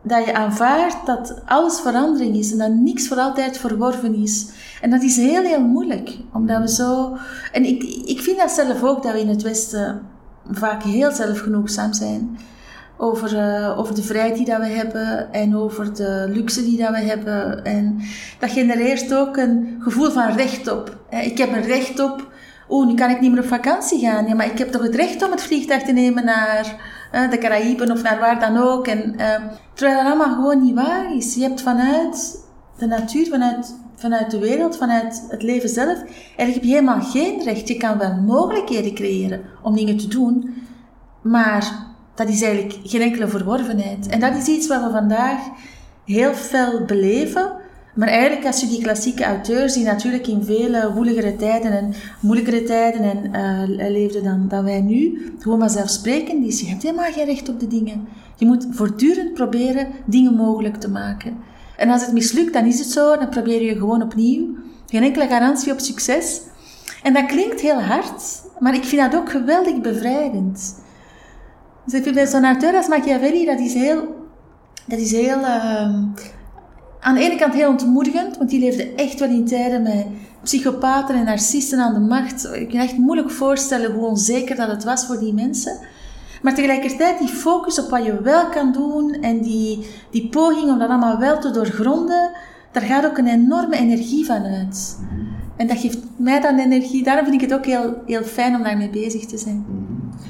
dat 0.02 0.26
je 0.26 0.34
aanvaardt 0.34 1.06
dat 1.06 1.42
alles 1.46 1.80
verandering 1.80 2.36
is. 2.36 2.52
En 2.52 2.58
dat 2.58 2.74
niks 2.74 3.08
voor 3.08 3.18
altijd 3.18 3.58
verworven 3.58 4.16
is. 4.16 4.48
En 4.86 4.92
dat 4.92 5.04
is 5.04 5.18
heel, 5.18 5.44
heel 5.44 5.62
moeilijk. 5.62 6.18
Omdat 6.34 6.62
we 6.62 6.70
zo... 6.70 7.18
En 7.52 7.64
ik, 7.64 7.84
ik 8.06 8.20
vind 8.22 8.38
dat 8.38 8.52
zelf 8.52 8.84
ook, 8.84 9.04
dat 9.04 9.14
we 9.14 9.20
in 9.20 9.30
het 9.30 9.42
Westen 9.42 10.02
vaak 10.52 10.84
heel 10.84 11.12
zelfgenoegzaam 11.12 11.94
zijn. 11.94 12.38
Over, 12.98 13.34
uh, 13.34 13.80
over 13.80 13.96
de 13.96 14.04
vrijheid 14.04 14.36
die 14.36 14.46
dat 14.46 14.60
we 14.60 14.66
hebben 14.66 15.34
en 15.34 15.56
over 15.56 15.94
de 15.94 16.26
luxe 16.30 16.64
die 16.64 16.78
dat 16.78 16.90
we 16.90 16.98
hebben. 16.98 17.66
En 17.66 18.02
dat 18.40 18.52
genereert 18.52 19.14
ook 19.14 19.38
een 19.38 19.76
gevoel 19.80 20.10
van 20.10 20.32
recht 20.36 20.72
op. 20.72 20.98
Ik 21.10 21.38
heb 21.38 21.54
een 21.54 21.66
recht 21.66 22.00
op... 22.00 22.32
Oh, 22.68 22.88
nu 22.88 22.94
kan 22.94 23.10
ik 23.10 23.20
niet 23.20 23.32
meer 23.32 23.42
op 23.42 23.48
vakantie 23.48 24.00
gaan. 24.00 24.28
Ja, 24.28 24.36
maar 24.36 24.52
ik 24.52 24.58
heb 24.58 24.72
toch 24.72 24.84
het 24.84 24.96
recht 24.96 25.26
om 25.26 25.32
het 25.32 25.42
vliegtuig 25.42 25.84
te 25.84 25.92
nemen 25.92 26.26
naar 26.26 26.76
uh, 27.14 27.30
de 27.30 27.38
Caraïben 27.38 27.92
of 27.92 28.04
naar 28.04 28.20
waar 28.20 28.40
dan 28.40 28.58
ook. 28.58 28.88
En, 28.88 29.14
uh, 29.18 29.36
terwijl 29.74 29.98
dat 29.98 30.06
allemaal 30.06 30.36
gewoon 30.36 30.64
niet 30.64 30.76
waar 30.76 31.16
is. 31.16 31.36
Je 31.36 31.42
hebt 31.42 31.62
vanuit 31.62 32.40
de 32.78 32.86
natuur, 32.86 33.28
vanuit 33.28 33.84
vanuit 33.96 34.32
de 34.32 34.40
wereld, 34.40 34.78
vanuit 34.78 35.26
het 35.30 35.44
leven 35.44 35.70
zelf, 35.70 35.98
eigenlijk 35.98 36.54
heb 36.54 36.64
je 36.64 36.70
helemaal 36.70 37.02
geen 37.02 37.44
recht. 37.44 37.68
Je 37.68 37.78
kan 37.78 37.98
wel 37.98 38.16
mogelijkheden 38.16 38.94
creëren 38.94 39.42
om 39.62 39.76
dingen 39.76 39.98
te 39.98 40.08
doen, 40.08 40.54
maar 41.22 41.86
dat 42.16 42.30
is 42.30 42.42
eigenlijk 42.42 42.80
geen 42.84 43.02
enkele 43.02 43.28
verworvenheid. 43.28 44.08
En 44.08 44.20
dat 44.20 44.36
is 44.36 44.48
iets 44.48 44.68
wat 44.68 44.84
we 44.84 44.90
vandaag 44.90 45.40
heel 46.06 46.34
fel 46.34 46.86
beleven. 46.86 47.52
Maar 47.96 48.08
eigenlijk, 48.08 48.46
als 48.46 48.62
je 48.62 48.68
die 48.68 48.82
klassieke 48.82 49.24
auteurs, 49.24 49.74
die 49.74 49.86
natuurlijk 49.86 50.28
in 50.28 50.44
vele 50.44 50.94
woeligere 50.94 51.36
tijden 51.36 51.72
en 51.72 51.94
moeilijkere 52.22 52.64
tijden 52.64 53.02
en, 53.02 53.32
uh, 53.70 53.90
leefden 53.90 54.24
dan, 54.24 54.48
dan 54.48 54.64
wij 54.64 54.82
nu, 54.82 55.32
gewoon 55.40 55.60
maar 55.60 55.70
zelfsprekend 55.70 56.46
is, 56.46 56.62
je 56.62 56.68
hebt 56.68 56.84
helemaal 56.84 57.12
geen 57.12 57.26
recht 57.26 57.50
op 57.50 57.60
de 57.60 57.68
dingen. 57.68 58.08
Je 58.36 58.46
moet 58.46 58.68
voortdurend 58.72 59.34
proberen 59.34 59.88
dingen 60.06 60.36
mogelijk 60.36 60.76
te 60.76 60.90
maken. 60.90 61.38
En 61.78 61.90
als 61.90 62.02
het 62.02 62.14
mislukt, 62.14 62.54
dan 62.54 62.66
is 62.66 62.80
het 62.80 62.88
zo, 62.88 63.18
dan 63.18 63.30
probeer 63.30 63.62
je 63.62 63.76
gewoon 63.76 64.02
opnieuw. 64.02 64.56
Geen 64.88 65.04
enkele 65.04 65.28
garantie 65.28 65.72
op 65.72 65.80
succes. 65.80 66.42
En 67.04 67.14
dat 67.14 67.26
klinkt 67.26 67.62
heel 67.62 67.82
hard, 67.82 68.42
maar 68.60 68.74
ik 68.74 68.84
vind 68.84 69.02
dat 69.02 69.22
ook 69.22 69.30
geweldig 69.30 69.82
bevrijdend. 69.82 70.76
Dus 71.86 72.00
ik 72.00 72.14
vind 72.14 72.30
zo'n 72.30 72.46
auteur 72.46 72.76
als 72.76 72.88
Machiavelli, 72.88 73.46
dat 73.46 73.60
is 73.60 73.74
heel... 73.74 74.24
Dat 74.86 75.00
is 75.00 75.12
heel... 75.12 75.40
Uh, 75.40 76.04
aan 77.00 77.16
de 77.16 77.22
ene 77.22 77.36
kant 77.36 77.54
heel 77.54 77.70
ontmoedigend, 77.70 78.38
want 78.38 78.50
die 78.50 78.60
leefde 78.60 78.94
echt 78.96 79.20
wel 79.20 79.30
in 79.30 79.46
tijden 79.46 79.82
met 79.82 80.06
psychopaten 80.44 81.16
en 81.16 81.26
narcisten 81.26 81.80
aan 81.80 81.94
de 81.94 82.00
macht. 82.00 82.50
Ik 82.54 82.70
kan 82.70 82.80
echt 82.80 82.98
moeilijk 82.98 83.32
voorstellen 83.32 83.92
hoe 83.92 84.06
onzeker 84.06 84.56
dat 84.56 84.68
het 84.68 84.84
was 84.84 85.06
voor 85.06 85.20
die 85.20 85.34
mensen. 85.34 85.80
Maar 86.46 86.56
tegelijkertijd 86.56 87.20
die 87.20 87.28
focus 87.28 87.80
op 87.80 87.90
wat 87.90 88.06
je 88.06 88.22
wel 88.22 88.50
kan 88.50 88.72
doen 88.72 89.14
en 89.14 89.42
die, 89.42 89.86
die 90.12 90.30
poging 90.30 90.72
om 90.72 90.80
dat 90.80 90.90
allemaal 90.90 91.18
wel 91.18 91.40
te 91.40 91.52
doorgronden, 91.52 92.32
daar 92.72 92.84
gaat 92.84 93.06
ook 93.06 93.18
een 93.18 93.28
enorme 93.28 93.76
energie 93.76 94.26
van 94.26 94.44
uit. 94.44 95.00
En 95.58 95.68
dat 95.68 95.78
geeft 95.78 95.98
mij 96.18 96.42
dan 96.42 96.60
energie. 96.60 97.04
Daarom 97.04 97.26
vind 97.26 97.42
ik 97.42 97.50
het 97.50 97.60
ook 97.60 97.66
heel, 97.66 98.02
heel 98.06 98.24
fijn 98.24 98.56
om 98.56 98.64
daarmee 98.64 98.90
bezig 98.90 99.26
te 99.26 99.38
zijn. 99.38 99.66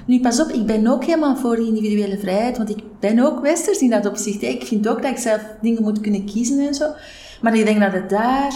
Nu, 0.05 0.19
pas 0.19 0.41
op, 0.41 0.49
ik 0.49 0.65
ben 0.65 0.87
ook 0.87 1.03
helemaal 1.03 1.35
voor 1.35 1.55
die 1.55 1.67
individuele 1.67 2.17
vrijheid, 2.17 2.57
want 2.57 2.69
ik 2.69 2.83
ben 2.99 3.19
ook 3.19 3.39
westers 3.39 3.79
in 3.79 3.89
dat 3.89 4.05
opzicht. 4.05 4.41
Ik 4.41 4.65
vind 4.65 4.87
ook 4.87 5.01
dat 5.01 5.11
ik 5.11 5.17
zelf 5.17 5.41
dingen 5.61 5.83
moet 5.83 6.01
kunnen 6.01 6.25
kiezen 6.25 6.67
en 6.67 6.73
zo. 6.73 6.85
Maar 7.41 7.55
ik 7.55 7.65
denk 7.65 7.79
dat 7.79 7.93
het 7.93 8.09
daar 8.09 8.53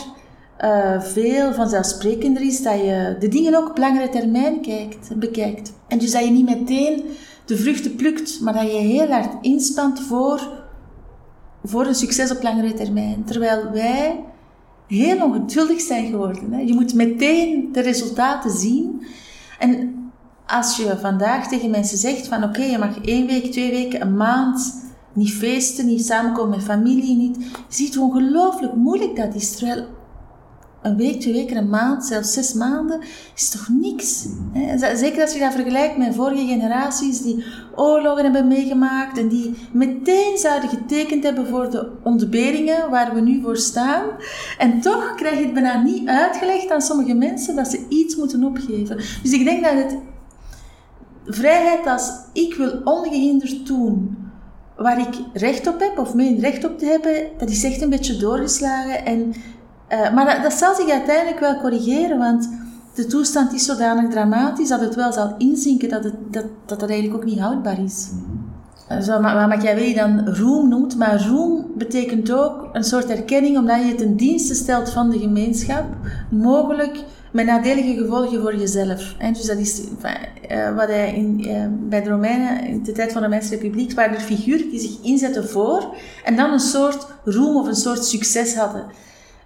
uh, 0.63 1.01
veel 1.01 1.53
vanzelfsprekender 1.53 2.41
is 2.41 2.63
dat 2.63 2.79
je 2.79 3.15
de 3.19 3.27
dingen 3.27 3.55
ook 3.55 3.69
op 3.69 3.77
langere 3.77 4.09
termijn 4.09 4.61
kijkt, 4.61 5.09
bekijkt. 5.15 5.73
En 5.87 5.97
dus 5.97 6.11
dat 6.11 6.23
je 6.23 6.31
niet 6.31 6.59
meteen 6.59 7.03
de 7.49 7.57
vruchten 7.57 7.95
plukt, 7.95 8.41
maar 8.41 8.53
dat 8.53 8.71
je 8.71 8.77
heel 8.77 9.07
hard 9.07 9.33
inspant 9.41 9.99
voor, 9.99 10.49
voor 11.63 11.85
een 11.85 11.95
succes 11.95 12.31
op 12.31 12.43
langere 12.43 12.73
termijn. 12.73 13.23
Terwijl 13.23 13.71
wij 13.71 14.23
heel 14.87 15.23
ongeduldig 15.23 15.81
zijn 15.81 16.09
geworden. 16.09 16.53
Hè. 16.53 16.59
Je 16.59 16.73
moet 16.73 16.93
meteen 16.93 17.69
de 17.71 17.81
resultaten 17.81 18.51
zien. 18.51 19.05
En 19.59 19.95
als 20.47 20.77
je 20.77 20.97
vandaag 21.01 21.47
tegen 21.47 21.69
mensen 21.69 21.97
zegt 21.97 22.27
van 22.27 22.43
oké, 22.43 22.61
je 22.61 22.77
mag 22.77 23.01
één 23.01 23.27
week, 23.27 23.51
twee 23.51 23.71
weken, 23.71 24.01
een 24.01 24.17
maand 24.17 24.87
niet 25.13 25.33
feesten, 25.33 25.85
niet 25.85 26.05
samenkomen 26.05 26.49
met 26.49 26.65
familie, 26.65 27.15
niet. 27.15 27.37
Je 27.37 27.75
ziet 27.75 27.95
hoe 27.95 28.05
ongelooflijk 28.05 28.75
moeilijk 28.75 29.15
dat 29.15 29.35
is. 29.35 29.55
Terwijl 29.55 29.87
een 30.81 30.97
week, 30.97 31.19
twee 31.19 31.33
weken, 31.33 31.57
een 31.57 31.69
maand, 31.69 32.05
zelfs 32.05 32.33
zes 32.33 32.53
maanden, 32.53 32.99
is 33.35 33.49
toch 33.49 33.67
niks. 33.69 34.25
Zeker 34.95 35.21
als 35.21 35.33
je 35.33 35.39
dat 35.39 35.53
vergelijkt 35.53 35.97
met 35.97 36.15
vorige 36.15 36.45
generaties 36.45 37.21
die 37.21 37.43
oorlogen 37.75 38.23
hebben 38.23 38.47
meegemaakt 38.47 39.17
en 39.17 39.27
die 39.27 39.55
meteen 39.71 40.37
zouden 40.37 40.69
getekend 40.69 41.23
hebben 41.23 41.47
voor 41.47 41.69
de 41.71 41.91
ontberingen 42.03 42.89
waar 42.89 43.13
we 43.13 43.21
nu 43.21 43.41
voor 43.41 43.57
staan. 43.57 44.05
En 44.57 44.81
toch 44.81 45.15
krijg 45.15 45.37
je 45.37 45.43
het 45.43 45.53
bijna 45.53 45.81
niet 45.81 46.07
uitgelegd 46.07 46.71
aan 46.71 46.81
sommige 46.81 47.13
mensen 47.13 47.55
dat 47.55 47.67
ze 47.67 47.85
iets 47.89 48.15
moeten 48.15 48.43
opgeven. 48.43 48.97
Dus 48.97 49.31
ik 49.31 49.43
denk 49.43 49.63
dat 49.63 49.73
het 49.73 49.97
vrijheid 51.25 51.87
als 51.87 52.11
ik 52.33 52.53
wil 52.53 52.81
ongehinderd 52.83 53.67
doen 53.67 54.17
waar 54.75 54.99
ik 54.99 55.15
recht 55.33 55.67
op 55.67 55.79
heb 55.79 55.97
of 55.97 56.13
meen 56.13 56.39
recht 56.39 56.65
op 56.65 56.79
te 56.79 56.85
hebben, 56.85 57.13
dat 57.37 57.49
is 57.49 57.63
echt 57.63 57.81
een 57.81 57.89
beetje 57.89 58.17
doorgeslagen 58.17 59.05
en 59.05 59.33
uh, 59.89 60.13
maar 60.13 60.25
dat, 60.25 60.43
dat, 60.43 60.53
zal 60.53 60.75
zich 60.75 60.89
uiteindelijk 60.89 61.39
wel 61.39 61.59
corrigeren, 61.59 62.17
want 62.17 62.49
de 62.93 63.05
toestand 63.05 63.53
is 63.53 63.65
zodanig 63.65 64.09
dramatisch 64.11 64.69
dat 64.69 64.79
het 64.79 64.95
wel 64.95 65.13
zal 65.13 65.35
inzinken 65.37 65.89
dat 65.89 66.03
het, 66.03 66.33
dat, 66.33 66.45
dat, 66.65 66.79
dat 66.79 66.89
eigenlijk 66.89 67.19
ook 67.21 67.29
niet 67.29 67.39
houdbaar 67.39 67.83
is. 67.83 68.09
Mm-hmm. 68.11 68.49
Zo, 69.01 69.21
wat 69.21 69.47
Machiavelli 69.47 69.93
dan 69.93 70.29
roem 70.29 70.69
noemt, 70.69 70.97
maar 70.97 71.27
roem 71.27 71.65
betekent 71.75 72.31
ook 72.31 72.69
een 72.73 72.83
soort 72.83 73.09
erkenning 73.09 73.57
omdat 73.57 73.81
je 73.81 73.87
het 73.87 73.97
ten 73.97 74.15
dienste 74.15 74.53
stelt 74.53 74.89
van 74.89 75.09
de 75.09 75.19
gemeenschap, 75.19 75.85
mogelijk 76.29 77.03
met 77.31 77.45
nadelige 77.45 77.93
gevolgen 77.93 78.41
voor 78.41 78.55
jezelf. 78.55 79.15
En 79.17 79.33
dus 79.33 79.45
dat 79.45 79.57
is 79.57 79.81
uh, 79.81 80.75
wat 80.75 80.87
hij 80.87 81.13
in, 81.13 81.47
uh, 81.47 81.65
bij 81.89 82.03
de 82.03 82.09
Romeinen, 82.09 82.65
in 82.65 82.83
de 82.83 82.91
tijd 82.91 83.11
van 83.11 83.21
de 83.21 83.27
Romeinse 83.27 83.55
Republiek, 83.55 83.93
waren 83.93 84.15
er 84.15 84.21
figuren 84.21 84.69
die 84.69 84.79
zich 84.79 85.01
inzetten 85.03 85.49
voor 85.49 85.95
en 86.23 86.35
dan 86.35 86.51
een 86.51 86.59
soort 86.59 87.07
roem 87.23 87.57
of 87.57 87.67
een 87.67 87.75
soort 87.75 88.05
succes 88.05 88.55
hadden. 88.55 88.83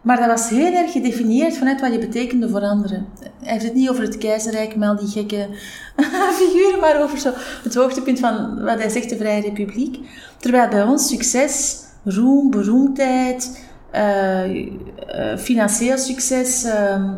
Maar 0.04 0.18
dat 0.18 0.28
was 0.28 0.50
heel 0.50 0.74
erg 0.74 0.92
gedefinieerd 0.92 1.58
vanuit 1.58 1.82
wat 1.82 1.94
je 1.94 2.00
betekende 2.00 2.50
voor 2.50 2.62
anderen. 2.62 3.08
Hij 3.20 3.52
heeft 3.52 3.64
het 3.64 3.74
niet 3.74 3.90
over 3.90 4.04
het 4.04 4.18
keizerrijk 4.18 4.76
met 4.76 4.90
al 4.90 4.96
die 4.96 5.08
gekke 5.08 5.48
figuren, 6.40 6.80
maar 6.80 7.02
over 7.02 7.18
zo 7.18 7.32
het 7.64 7.76
hoogtepunt 7.76 8.20
van 8.20 8.64
wat 8.64 8.80
hij 8.80 8.90
zegt, 8.90 9.10
de 9.10 9.18
Vrije 9.18 9.42
Republiek. 9.42 10.00
Terwijl 10.38 10.70
bij 10.70 10.84
ons 10.84 11.08
succes, 11.08 11.84
roem, 12.04 12.50
beroemdheid, 12.50 13.66
uh, 13.96 15.38
financieel 15.38 15.98
succes, 15.98 16.66
uh, 16.66 17.10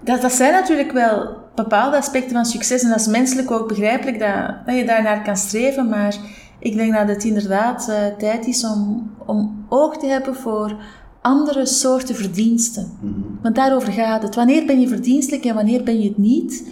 dat, 0.00 0.20
dat 0.20 0.32
zijn 0.32 0.52
natuurlijk 0.52 0.92
wel 0.92 1.36
bepaalde 1.54 1.96
aspecten 1.96 2.32
van 2.32 2.44
succes. 2.44 2.82
En 2.82 2.88
dat 2.88 3.00
is 3.00 3.06
menselijk 3.06 3.50
ook 3.50 3.68
begrijpelijk 3.68 4.18
dat, 4.18 4.66
dat 4.66 4.76
je 4.76 4.84
daar 4.84 5.02
naar 5.02 5.22
kan 5.22 5.36
streven, 5.36 5.88
maar 5.88 6.16
Ik 6.62 6.76
denk 6.76 6.92
dat 6.94 7.08
het 7.08 7.24
inderdaad 7.24 7.88
uh, 7.88 7.96
tijd 8.18 8.46
is 8.46 8.64
om, 8.64 9.10
om 9.26 9.66
oog 9.68 9.96
te 9.96 10.06
hebben 10.06 10.34
voor 10.34 10.76
andere 11.22 11.66
soorten 11.66 12.14
verdiensten. 12.14 12.98
Mm 13.00 13.38
Want 13.42 13.54
daarover 13.54 13.92
gaat 13.92 14.22
het. 14.22 14.34
Wanneer 14.34 14.66
ben 14.66 14.80
je 14.80 14.88
verdienstelijk 14.88 15.44
en 15.44 15.54
wanneer 15.54 15.82
ben 15.82 16.00
je 16.00 16.08
het 16.08 16.18
niet? 16.18 16.64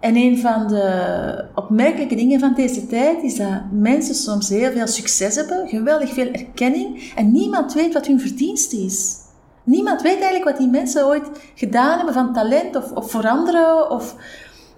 En 0.00 0.16
een 0.16 0.38
van 0.38 0.68
de 0.68 1.44
opmerkelijke 1.54 2.14
dingen 2.14 2.40
van 2.40 2.54
deze 2.54 2.86
tijd 2.86 3.22
is 3.22 3.36
dat 3.36 3.60
mensen 3.72 4.14
soms 4.14 4.48
heel 4.48 4.72
veel 4.72 4.86
succes 4.86 5.34
hebben, 5.34 5.68
geweldig 5.68 6.12
veel 6.12 6.30
erkenning, 6.32 7.12
en 7.16 7.32
niemand 7.32 7.72
weet 7.72 7.92
wat 7.92 8.06
hun 8.06 8.20
verdienste 8.20 8.76
is. 8.76 9.16
Niemand 9.64 10.02
weet 10.02 10.20
eigenlijk 10.20 10.44
wat 10.44 10.56
die 10.56 10.68
mensen 10.68 11.06
ooit 11.06 11.30
gedaan 11.54 11.96
hebben 11.96 12.14
van 12.14 12.32
talent 12.32 12.76
of, 12.76 12.92
of 12.92 13.10
veranderen. 13.10 13.90
Of, 13.90 14.16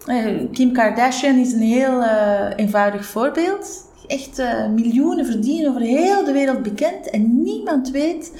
eh, 0.07 0.27
Kim 0.53 0.73
Kardashian 0.73 1.37
is 1.37 1.53
een 1.53 1.61
heel 1.61 2.01
uh, 2.01 2.47
eenvoudig 2.57 3.05
voorbeeld. 3.05 3.87
Echt 4.07 4.39
uh, 4.39 4.69
miljoenen 4.69 5.27
verdienen 5.27 5.71
over 5.71 5.81
heel 5.81 6.25
de 6.25 6.33
wereld 6.33 6.63
bekend 6.63 7.11
en 7.11 7.43
niemand 7.43 7.91
weet. 7.91 8.33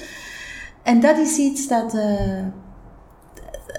En 0.85 0.99
dat 0.99 1.17
is 1.17 1.37
iets 1.37 1.67
dat, 1.67 1.97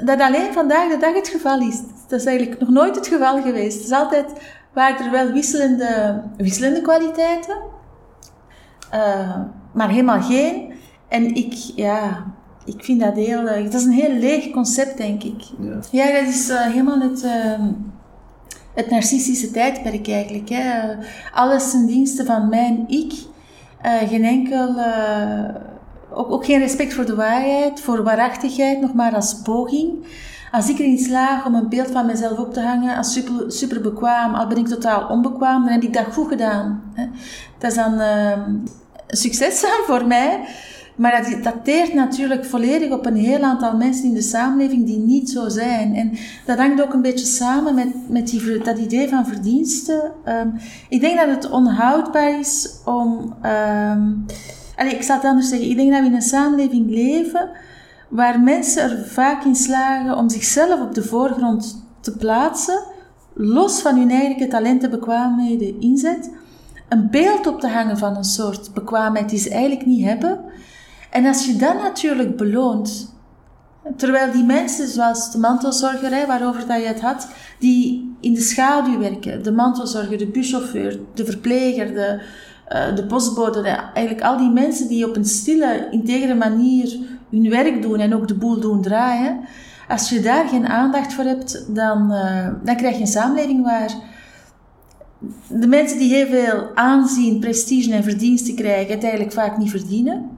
dat 0.05 0.21
alleen 0.21 0.53
vandaag 0.53 0.91
de 0.91 0.99
dag 0.99 1.15
het 1.15 1.29
geval 1.29 1.61
is. 1.61 1.81
Dat 2.09 2.21
is 2.21 2.27
eigenlijk 2.27 2.61
nog 2.61 2.69
nooit 2.69 2.95
het 2.95 3.07
geval 3.07 3.43
geweest. 3.43 3.77
Het 3.77 3.87
is 3.87 3.93
altijd, 3.93 4.33
waren 4.73 5.07
er 5.07 5.11
wel 5.11 5.33
wisselende, 5.33 6.23
wisselende 6.37 6.81
kwaliteiten, 6.81 7.57
maar 9.73 9.89
helemaal 9.89 10.21
geen. 10.21 10.73
En 11.09 11.35
ik, 11.35 11.53
ja, 11.75 12.27
ik 12.65 12.85
vind 12.85 13.01
dat 13.01 13.15
heel... 13.15 13.43
Uh, 13.43 13.65
dat 13.65 13.75
is 13.75 13.85
een 13.85 13.93
heel 13.93 14.13
leeg 14.13 14.51
concept, 14.51 14.97
denk 14.97 15.23
ik. 15.23 15.43
Ja, 15.61 15.81
ja 15.91 16.21
dat 16.21 16.29
is 16.29 16.49
helemaal 16.53 17.01
het, 17.01 17.23
uh, 17.23 17.67
het 18.75 18.91
narcistische 18.91 19.51
tijdperk 19.51 20.09
eigenlijk. 20.09 20.49
Hè. 20.49 20.95
Alles 21.33 21.71
ten 21.71 21.87
dienste 21.87 22.25
van 22.25 22.49
mijn 22.49 22.85
ik. 22.89 23.13
geen 23.83 24.25
enkel... 24.25 24.75
Ook, 26.17 26.31
ook, 26.31 26.45
geen 26.45 26.59
respect 26.59 26.95
voor 26.95 27.07
de 27.07 27.15
waarheid, 27.15 27.81
voor 27.81 28.03
waarachtigheid, 28.03 28.81
nog 28.81 28.95
maar 28.95 29.15
als 29.15 29.35
poging. 29.35 30.07
Als 30.53 30.69
ik 30.69 30.79
erin 30.79 30.99
slaag 30.99 31.47
om 31.47 31.55
een 31.55 31.69
beeld 31.69 31.91
van 31.91 32.07
mezelf 32.07 32.39
op 32.39 32.53
te 32.53 32.61
hangen 32.61 32.97
als 32.97 33.13
super, 33.13 33.53
super 33.53 33.81
bekwaam, 33.81 34.35
al 34.35 34.47
ben 34.47 34.57
ik 34.57 34.67
totaal 34.67 35.09
onbekwaam, 35.09 35.65
dan 35.65 35.73
heb 35.73 35.83
ik 35.83 35.93
dat 35.93 36.05
goed 36.13 36.29
gedaan. 36.29 36.83
Dat 37.59 37.71
is 37.71 37.77
dan 37.77 37.99
een 37.99 38.69
succes 39.09 39.65
voor 39.87 40.07
mij. 40.07 40.41
Maar 40.97 41.23
dat 41.23 41.43
dateert 41.43 41.95
natuurlijk 41.95 42.45
volledig 42.45 42.91
op 42.91 43.07
een 43.07 43.17
heel 43.17 43.43
aantal 43.43 43.77
mensen 43.77 44.05
in 44.05 44.15
de 44.15 44.23
samenleving 44.23 44.87
die 44.87 44.99
niet 44.99 45.31
zo 45.31 45.49
zijn. 45.49 45.95
En 45.95 46.13
dat 46.47 46.59
hangt 46.59 46.83
ook 46.83 46.93
een 46.93 47.03
beetje 47.03 47.27
samen 47.27 47.75
met, 47.75 47.89
met 48.09 48.29
die, 48.29 48.59
dat 48.59 48.79
idee 48.79 49.09
van 49.09 49.27
verdiensten. 49.27 50.13
Um, 50.29 50.55
ik 50.89 51.01
denk 51.01 51.19
dat 51.19 51.29
het 51.29 51.51
onhoudbaar 51.51 52.39
is 52.39 52.71
om. 52.85 53.35
Um, 53.45 54.27
ik 54.77 55.03
zal 55.03 55.17
het 55.17 55.25
anders 55.25 55.49
zeggen. 55.49 55.71
Ik 55.71 55.77
denk 55.77 55.91
dat 55.93 56.01
we 56.01 56.07
in 56.07 56.15
een 56.15 56.23
samenleving 56.23 56.91
leven 56.91 57.51
waar 58.09 58.41
mensen 58.41 58.83
er 58.83 59.07
vaak 59.07 59.45
in 59.45 59.55
slagen 59.55 60.17
om 60.17 60.31
zichzelf 60.31 60.81
op 60.81 60.95
de 60.95 61.03
voorgrond 61.03 61.87
te 62.01 62.17
plaatsen, 62.17 62.83
los 63.35 63.81
van 63.81 63.99
hun 63.99 64.11
eigen 64.11 64.49
talenten, 64.49 64.91
bekwaamheden, 64.91 65.81
inzet, 65.81 66.31
een 66.89 67.11
beeld 67.11 67.47
op 67.47 67.61
te 67.61 67.69
hangen 67.69 67.99
van 67.99 68.17
een 68.17 68.25
soort 68.25 68.75
bekwaamheid 68.75 69.29
die 69.29 69.39
ze 69.39 69.51
eigenlijk 69.51 69.87
niet 69.87 70.05
hebben 70.05 70.45
en 71.17 71.27
als 71.27 71.47
je 71.47 71.57
dat 71.57 71.75
natuurlijk 71.75 72.37
beloont, 72.37 73.15
terwijl 73.97 74.33
die 74.33 74.45
mensen, 74.45 74.89
zoals 74.89 75.33
de 75.33 75.39
mantelzorgerij 75.39 76.27
waarover 76.27 76.67
dat 76.67 76.81
je 76.81 76.87
het 76.87 77.01
had, 77.01 77.29
die 77.59 78.15
in 78.21 78.35
de 78.35 78.41
schaduw 78.41 78.99
werken, 78.99 79.43
de 79.43 79.53
mantelzorger, 79.53 80.19
de 80.19 80.27
buschauffeur, 80.27 81.01
de 81.15 81.25
verpleger, 81.25 81.95
de, 81.95 82.21
uh, 82.69 82.97
de 82.97 83.07
postbode, 83.07 83.61
eigenlijk 83.95 84.27
al 84.27 84.39
die 84.39 84.51
mensen 84.51 84.89
die 84.89 85.09
op 85.09 85.17
een 85.17 85.25
stille, 85.25 85.89
integere 85.91 86.35
manier 86.35 86.99
hun 87.31 87.51
werk 87.51 87.83
doen 87.83 87.99
en 87.99 88.15
ook 88.15 88.29
de 88.29 88.35
boel 88.35 88.61
doen 88.61 88.83
draaien, 88.83 89.41
als 89.89 90.09
je 90.09 90.21
daar 90.21 90.49
geen 90.49 90.67
aandacht 90.67 91.13
voor 91.13 91.25
hebt, 91.25 91.75
dan, 91.75 92.13
uh, 92.13 92.49
dan 92.65 92.77
krijg 92.77 92.95
je 92.95 93.01
een 93.01 93.07
samenleving 93.07 93.63
waar 93.63 93.95
de 95.49 95.67
mensen 95.67 95.99
die 95.99 96.15
heel 96.15 96.27
veel 96.27 96.71
aanzien, 96.75 97.41
prestige 97.41 97.93
en 97.93 98.03
verdiensten 98.03 98.55
krijgen, 98.55 98.95
het 98.95 99.03
eigenlijk 99.03 99.33
vaak 99.33 99.59
niet 99.59 99.71
verdienen. 99.71 100.31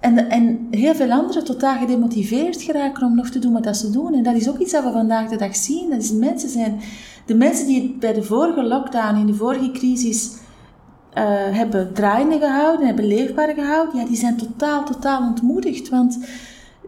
En, 0.00 0.30
en 0.30 0.66
heel 0.70 0.94
veel 0.94 1.10
anderen 1.10 1.44
totaal 1.44 1.78
gedemotiveerd 1.78 2.62
geraken 2.62 3.06
om 3.06 3.14
nog 3.14 3.28
te 3.28 3.38
doen 3.38 3.62
wat 3.62 3.76
ze 3.76 3.90
doen. 3.90 4.14
En 4.14 4.22
dat 4.22 4.34
is 4.34 4.48
ook 4.48 4.58
iets 4.58 4.72
dat 4.72 4.84
we 4.84 4.92
vandaag 4.92 5.28
de 5.28 5.36
dag 5.36 5.56
zien. 5.56 5.90
Dat 5.90 6.12
mensen 6.12 6.48
zijn, 6.48 6.80
de 7.26 7.34
mensen 7.34 7.66
die 7.66 7.96
bij 8.00 8.12
de 8.12 8.22
vorige 8.22 8.62
lockdown, 8.62 9.16
in 9.16 9.26
de 9.26 9.34
vorige 9.34 9.70
crisis, 9.70 10.30
uh, 11.18 11.24
hebben 11.56 11.92
draaiende 11.92 12.38
gehouden, 12.38 12.86
hebben 12.86 13.06
leefbaar 13.06 13.54
gehouden, 13.54 14.00
ja, 14.00 14.06
die 14.06 14.16
zijn 14.16 14.36
totaal, 14.36 14.84
totaal 14.84 15.26
ontmoedigd. 15.28 15.88
Want 15.88 16.18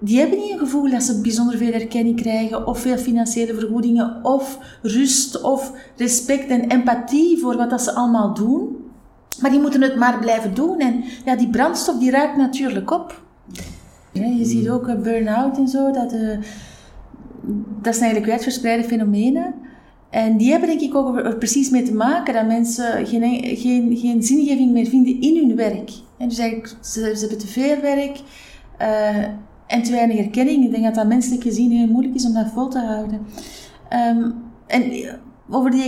die 0.01 0.19
hebben 0.19 0.39
niet 0.39 0.53
een 0.53 0.59
gevoel 0.59 0.91
dat 0.91 1.03
ze 1.03 1.21
bijzonder 1.21 1.57
veel 1.57 1.73
erkenning 1.73 2.21
krijgen, 2.21 2.67
of 2.67 2.79
veel 2.81 2.97
financiële 2.97 3.55
vergoedingen, 3.55 4.25
of 4.25 4.59
rust, 4.83 5.41
of 5.41 5.73
respect 5.97 6.47
en 6.49 6.69
empathie 6.71 7.39
voor 7.39 7.57
wat 7.57 7.71
dat 7.71 7.83
ze 7.83 7.93
allemaal 7.93 8.35
doen. 8.35 8.77
Maar 9.41 9.51
die 9.51 9.61
moeten 9.61 9.83
het 9.83 9.97
maar 9.97 10.19
blijven 10.19 10.55
doen. 10.55 10.79
En 10.79 11.05
ja, 11.25 11.37
die 11.37 11.51
brandstof 11.51 11.99
die 11.99 12.11
raakt 12.11 12.37
natuurlijk 12.37 12.91
op. 12.91 13.23
Ja, 14.13 14.25
je 14.25 14.45
ziet 14.45 14.69
ook 14.71 14.89
uh, 14.89 14.95
burn-out 14.95 15.59
en 15.59 15.69
zo. 15.69 15.91
Dat, 15.91 16.13
uh, 16.13 16.39
dat 17.83 17.95
zijn 17.95 18.05
eigenlijk 18.05 18.27
wijdverspreide 18.27 18.85
fenomenen. 18.85 19.55
En 20.15 20.37
die 20.37 20.51
hebben 20.51 20.69
denk 20.69 20.81
ik 20.81 20.95
ook 20.95 21.17
er 21.17 21.37
precies 21.37 21.71
mee 21.71 21.83
te 21.83 21.95
maken 21.95 22.35
dat 22.35 22.47
mensen 22.47 23.07
geen, 23.07 23.57
geen, 23.57 23.97
geen 23.97 24.23
zingeving 24.23 24.73
meer 24.73 24.87
vinden 24.87 25.21
in 25.21 25.37
hun 25.37 25.57
werk. 25.57 25.91
En 26.19 26.29
dus 26.29 26.39
eigenlijk, 26.39 26.77
ze, 26.81 27.01
ze 27.15 27.21
hebben 27.21 27.39
te 27.39 27.47
veel 27.47 27.81
werk 27.81 28.21
uh, 28.81 29.25
en 29.67 29.83
te 29.83 29.91
weinig 29.91 30.19
erkenning. 30.19 30.65
Ik 30.65 30.71
denk 30.71 30.85
dat 30.85 30.95
dat 30.95 31.07
menselijk 31.07 31.43
gezien 31.43 31.71
heel 31.71 31.87
moeilijk 31.87 32.15
is 32.15 32.27
om 32.27 32.33
dat 32.33 32.51
vol 32.55 32.69
te 32.69 32.79
houden. 32.79 33.27
Um, 34.17 34.35
en 34.67 34.93
over 35.51 35.71
die 35.71 35.83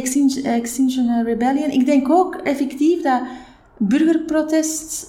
Extinction, 0.45 1.23
Rebellion. 1.25 1.71
Ik 1.71 1.87
denk 1.87 2.11
ook 2.11 2.35
effectief 2.35 3.03
dat 3.03 3.21
burgerprotest, 3.79 5.07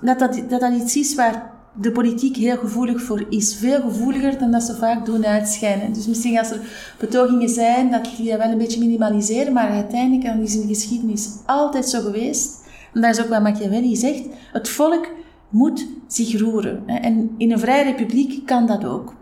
dat 0.00 0.18
dat, 0.18 0.42
dat 0.48 0.60
dat 0.60 0.72
iets 0.72 0.96
is 0.96 1.14
waar 1.14 1.55
de 1.80 1.90
politiek 1.90 2.36
heel 2.36 2.56
gevoelig 2.56 3.02
voor 3.02 3.26
is. 3.28 3.54
Veel 3.54 3.80
gevoeliger 3.80 4.38
dan 4.38 4.50
dat 4.50 4.62
ze 4.62 4.76
vaak 4.76 5.06
doen 5.06 5.26
uitschijnen. 5.26 5.92
Dus 5.92 6.06
misschien 6.06 6.38
als 6.38 6.50
er 6.50 6.60
betogingen 6.98 7.48
zijn, 7.48 7.90
dat 7.90 8.08
die 8.16 8.30
dat 8.30 8.38
wel 8.38 8.50
een 8.50 8.58
beetje 8.58 8.80
minimaliseren, 8.80 9.52
maar 9.52 9.70
uiteindelijk 9.70 10.42
is 10.42 10.54
in 10.54 10.60
de 10.60 10.74
geschiedenis 10.74 11.28
altijd 11.46 11.88
zo 11.88 12.00
geweest. 12.00 12.64
En 12.94 13.00
dat 13.00 13.16
is 13.16 13.22
ook 13.22 13.28
wat 13.28 13.42
Machiavelli 13.42 13.96
zegt. 13.96 14.22
Het 14.52 14.68
volk 14.68 15.08
moet 15.48 15.86
zich 16.06 16.40
roeren. 16.40 16.82
En 16.86 17.30
in 17.38 17.52
een 17.52 17.58
vrije 17.58 17.84
republiek 17.84 18.46
kan 18.46 18.66
dat 18.66 18.84
ook. 18.84 19.14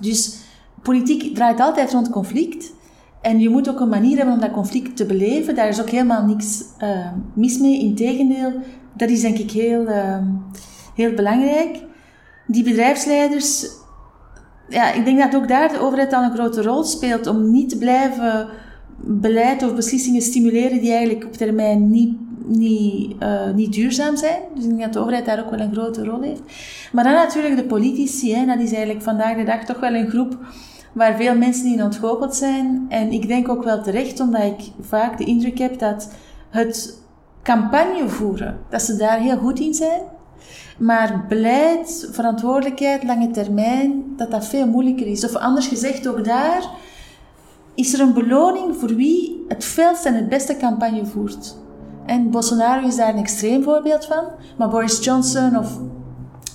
Dus 0.00 0.36
politiek 0.82 1.34
draait 1.34 1.60
altijd 1.60 1.92
rond 1.92 2.10
conflict. 2.10 2.72
En 3.20 3.40
je 3.40 3.48
moet 3.48 3.68
ook 3.68 3.80
een 3.80 3.88
manier 3.88 4.16
hebben 4.16 4.34
om 4.34 4.40
dat 4.40 4.50
conflict 4.50 4.96
te 4.96 5.06
beleven. 5.06 5.54
Daar 5.54 5.68
is 5.68 5.80
ook 5.80 5.90
helemaal 5.90 6.24
niks 6.24 6.62
uh, 6.82 7.06
mis 7.34 7.58
mee. 7.58 7.80
Integendeel, 7.80 8.52
dat 8.96 9.10
is 9.10 9.20
denk 9.20 9.38
ik 9.38 9.50
heel, 9.50 9.82
uh, 9.82 10.18
heel 10.96 11.14
belangrijk. 11.14 11.78
Die 12.46 12.64
bedrijfsleiders, 12.64 13.66
ja, 14.68 14.92
ik 14.92 15.04
denk 15.04 15.18
dat 15.18 15.34
ook 15.34 15.48
daar 15.48 15.72
de 15.72 15.80
overheid 15.80 16.10
dan 16.10 16.22
een 16.22 16.34
grote 16.34 16.62
rol 16.62 16.84
speelt 16.84 17.26
om 17.26 17.50
niet 17.50 17.68
te 17.68 17.78
blijven 17.78 18.48
beleid 18.96 19.62
of 19.62 19.74
beslissingen 19.74 20.22
stimuleren 20.22 20.80
die 20.80 20.90
eigenlijk 20.90 21.24
op 21.24 21.32
termijn 21.32 21.90
niet, 21.90 22.16
niet, 22.44 23.22
uh, 23.22 23.50
niet 23.54 23.72
duurzaam 23.72 24.16
zijn. 24.16 24.40
Dus 24.54 24.64
ik 24.64 24.70
denk 24.70 24.82
dat 24.82 24.92
de 24.92 24.98
overheid 24.98 25.24
daar 25.24 25.44
ook 25.44 25.50
wel 25.50 25.60
een 25.60 25.72
grote 25.72 26.04
rol 26.04 26.20
heeft. 26.20 26.42
Maar 26.92 27.04
dan 27.04 27.12
natuurlijk 27.12 27.56
de 27.56 27.64
politici, 27.64 28.34
hè, 28.34 28.46
dat 28.46 28.58
is 28.58 28.72
eigenlijk 28.72 29.02
vandaag 29.02 29.36
de 29.36 29.44
dag 29.44 29.64
toch 29.64 29.80
wel 29.80 29.94
een 29.94 30.08
groep 30.08 30.38
waar 30.92 31.16
veel 31.16 31.36
mensen 31.36 31.72
in 31.72 31.82
ontgoocheld 31.82 32.34
zijn. 32.34 32.86
En 32.88 33.12
ik 33.12 33.28
denk 33.28 33.48
ook 33.48 33.64
wel 33.64 33.82
terecht, 33.82 34.20
omdat 34.20 34.42
ik 34.42 34.70
vaak 34.80 35.18
de 35.18 35.24
indruk 35.24 35.58
heb 35.58 35.78
dat 35.78 36.12
het 36.50 37.02
campagne 37.42 38.08
voeren, 38.08 38.58
dat 38.70 38.82
ze 38.82 38.96
daar 38.96 39.20
heel 39.20 39.38
goed 39.38 39.60
in 39.60 39.74
zijn. 39.74 40.00
Maar 40.78 41.24
beleid, 41.28 42.08
verantwoordelijkheid, 42.10 43.04
lange 43.04 43.30
termijn, 43.30 44.04
dat 44.16 44.30
dat 44.30 44.46
veel 44.46 44.66
moeilijker 44.66 45.06
is. 45.06 45.24
Of 45.24 45.34
anders 45.34 45.66
gezegd, 45.66 46.08
ook 46.08 46.24
daar 46.24 46.70
is 47.74 47.92
er 47.92 48.00
een 48.00 48.14
beloning 48.14 48.76
voor 48.76 48.94
wie 48.94 49.44
het 49.48 49.64
felst 49.64 50.04
en 50.04 50.14
het 50.14 50.28
beste 50.28 50.56
campagne 50.56 51.06
voert. 51.06 51.56
En 52.06 52.30
Bolsonaro 52.30 52.86
is 52.86 52.96
daar 52.96 53.08
een 53.08 53.20
extreem 53.20 53.62
voorbeeld 53.62 54.04
van. 54.04 54.24
Maar 54.58 54.68
Boris 54.68 55.04
Johnson 55.04 55.58
of 55.58 55.78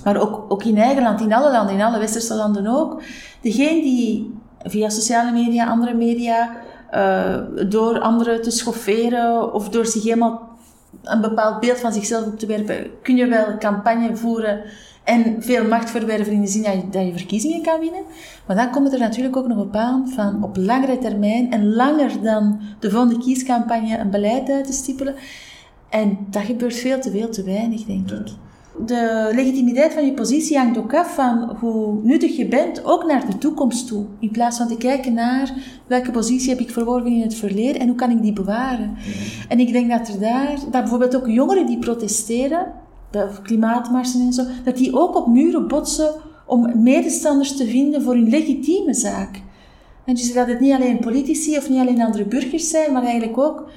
maar 0.03 0.17
ook, 0.17 0.45
ook 0.47 0.63
in 0.63 0.77
eigen 0.77 1.03
land, 1.03 1.21
in 1.21 1.33
alle 1.33 1.51
landen, 1.51 1.75
in 1.75 1.81
alle 1.81 1.99
westerse 1.99 2.35
landen 2.35 2.67
ook. 2.67 3.01
Degene 3.41 3.81
die 3.81 4.39
via 4.63 4.89
sociale 4.89 5.31
media, 5.31 5.69
andere 5.69 5.93
media, 5.93 6.49
uh, 6.93 7.37
door 7.69 7.99
anderen 7.99 8.41
te 8.41 8.51
schofferen 8.51 9.53
of 9.53 9.69
door 9.69 9.85
zich 9.85 10.03
helemaal 10.03 10.50
een 11.03 11.21
bepaald 11.21 11.59
beeld 11.59 11.79
van 11.79 11.93
zichzelf 11.93 12.25
op 12.25 12.39
te 12.39 12.45
werpen, 12.45 12.87
kun 13.03 13.15
je 13.15 13.27
wel 13.27 13.57
campagne 13.57 14.15
voeren 14.15 14.61
en 15.03 15.43
veel 15.43 15.67
macht 15.67 15.89
verwerven 15.89 16.33
in 16.33 16.41
de 16.41 16.47
zin 16.47 16.63
dat 16.63 16.73
je, 16.73 16.89
dat 16.89 17.05
je 17.05 17.11
verkiezingen 17.11 17.61
kan 17.61 17.79
winnen. 17.79 18.03
Maar 18.47 18.55
dan 18.55 18.71
komt 18.71 18.93
er 18.93 18.99
natuurlijk 18.99 19.37
ook 19.37 19.47
nog 19.47 19.57
op 19.57 19.75
aan 19.75 20.09
van 20.09 20.43
op 20.43 20.57
langere 20.57 20.97
termijn 20.97 21.51
en 21.51 21.73
langer 21.73 22.21
dan 22.21 22.59
de 22.79 22.89
volgende 22.89 23.17
kiescampagne 23.17 23.97
een 23.97 24.09
beleid 24.09 24.49
uit 24.49 24.65
te 24.65 24.73
stippelen. 24.73 25.15
En 25.89 26.17
dat 26.29 26.43
gebeurt 26.43 26.75
veel 26.75 26.99
te 26.99 27.11
veel 27.11 27.29
te 27.29 27.43
weinig, 27.43 27.83
denk 27.83 28.11
ik. 28.11 28.27
De 28.85 29.31
legitimiteit 29.33 29.93
van 29.93 30.05
je 30.05 30.13
positie 30.13 30.57
hangt 30.57 30.77
ook 30.77 30.93
af 30.93 31.15
van 31.15 31.57
hoe 31.59 31.99
nuttig 32.03 32.37
je 32.37 32.47
bent, 32.47 32.85
ook 32.85 33.05
naar 33.05 33.29
de 33.29 33.37
toekomst 33.37 33.87
toe. 33.87 34.05
In 34.19 34.31
plaats 34.31 34.57
van 34.57 34.67
te 34.67 34.77
kijken 34.77 35.13
naar 35.13 35.53
welke 35.87 36.11
positie 36.11 36.49
heb 36.49 36.59
ik 36.59 36.69
verworven 36.69 37.11
in 37.11 37.21
het 37.21 37.35
verleden 37.35 37.81
en 37.81 37.87
hoe 37.87 37.95
kan 37.95 38.09
ik 38.09 38.21
die 38.21 38.33
bewaren. 38.33 38.97
En 39.49 39.59
ik 39.59 39.71
denk 39.71 39.89
dat 39.89 40.07
er 40.07 40.19
daar, 40.19 40.55
dat 40.59 40.71
bijvoorbeeld 40.71 41.15
ook 41.15 41.27
jongeren 41.27 41.65
die 41.65 41.79
protesteren, 41.79 42.71
de 43.11 43.29
klimaatmarsen 43.43 44.21
en 44.21 44.33
zo, 44.33 44.43
dat 44.63 44.77
die 44.77 44.97
ook 44.97 45.15
op 45.15 45.27
muren 45.27 45.67
botsen 45.67 46.13
om 46.45 46.83
medestanders 46.83 47.57
te 47.57 47.65
vinden 47.65 48.01
voor 48.01 48.13
hun 48.13 48.29
legitieme 48.29 48.93
zaak. 48.93 49.41
En 50.05 50.15
dus 50.15 50.33
dat 50.33 50.47
het 50.47 50.59
niet 50.59 50.73
alleen 50.73 50.99
politici 50.99 51.57
of 51.57 51.69
niet 51.69 51.79
alleen 51.79 52.01
andere 52.01 52.25
burgers 52.25 52.69
zijn, 52.69 52.93
maar 52.93 53.03
eigenlijk 53.03 53.37
ook 53.37 53.69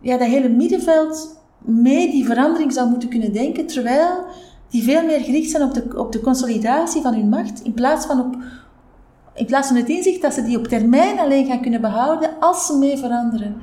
ja, 0.00 0.16
dat 0.16 0.28
hele 0.28 0.48
middenveld 0.48 1.35
mee 1.66 2.10
die 2.10 2.26
verandering 2.26 2.72
zou 2.72 2.88
moeten 2.88 3.08
kunnen 3.08 3.32
denken, 3.32 3.66
terwijl 3.66 4.24
die 4.68 4.82
veel 4.82 5.04
meer 5.04 5.20
gericht 5.20 5.50
zijn 5.50 5.62
op 5.62 5.74
de, 5.74 5.98
op 5.98 6.12
de 6.12 6.20
consolidatie 6.20 7.02
van 7.02 7.14
hun 7.14 7.28
macht, 7.28 7.62
in 7.62 7.74
plaats 7.74 8.06
van 8.06 8.20
op 8.20 8.36
in 9.36 9.46
plaats 9.46 9.68
van 9.68 9.76
het 9.76 9.88
inzicht 9.88 10.22
dat 10.22 10.34
ze 10.34 10.44
die 10.44 10.58
op 10.58 10.66
termijn 10.66 11.18
alleen 11.18 11.46
gaan 11.46 11.60
kunnen 11.60 11.80
behouden 11.80 12.30
als 12.40 12.66
ze 12.66 12.78
mee 12.78 12.96
veranderen. 12.96 13.54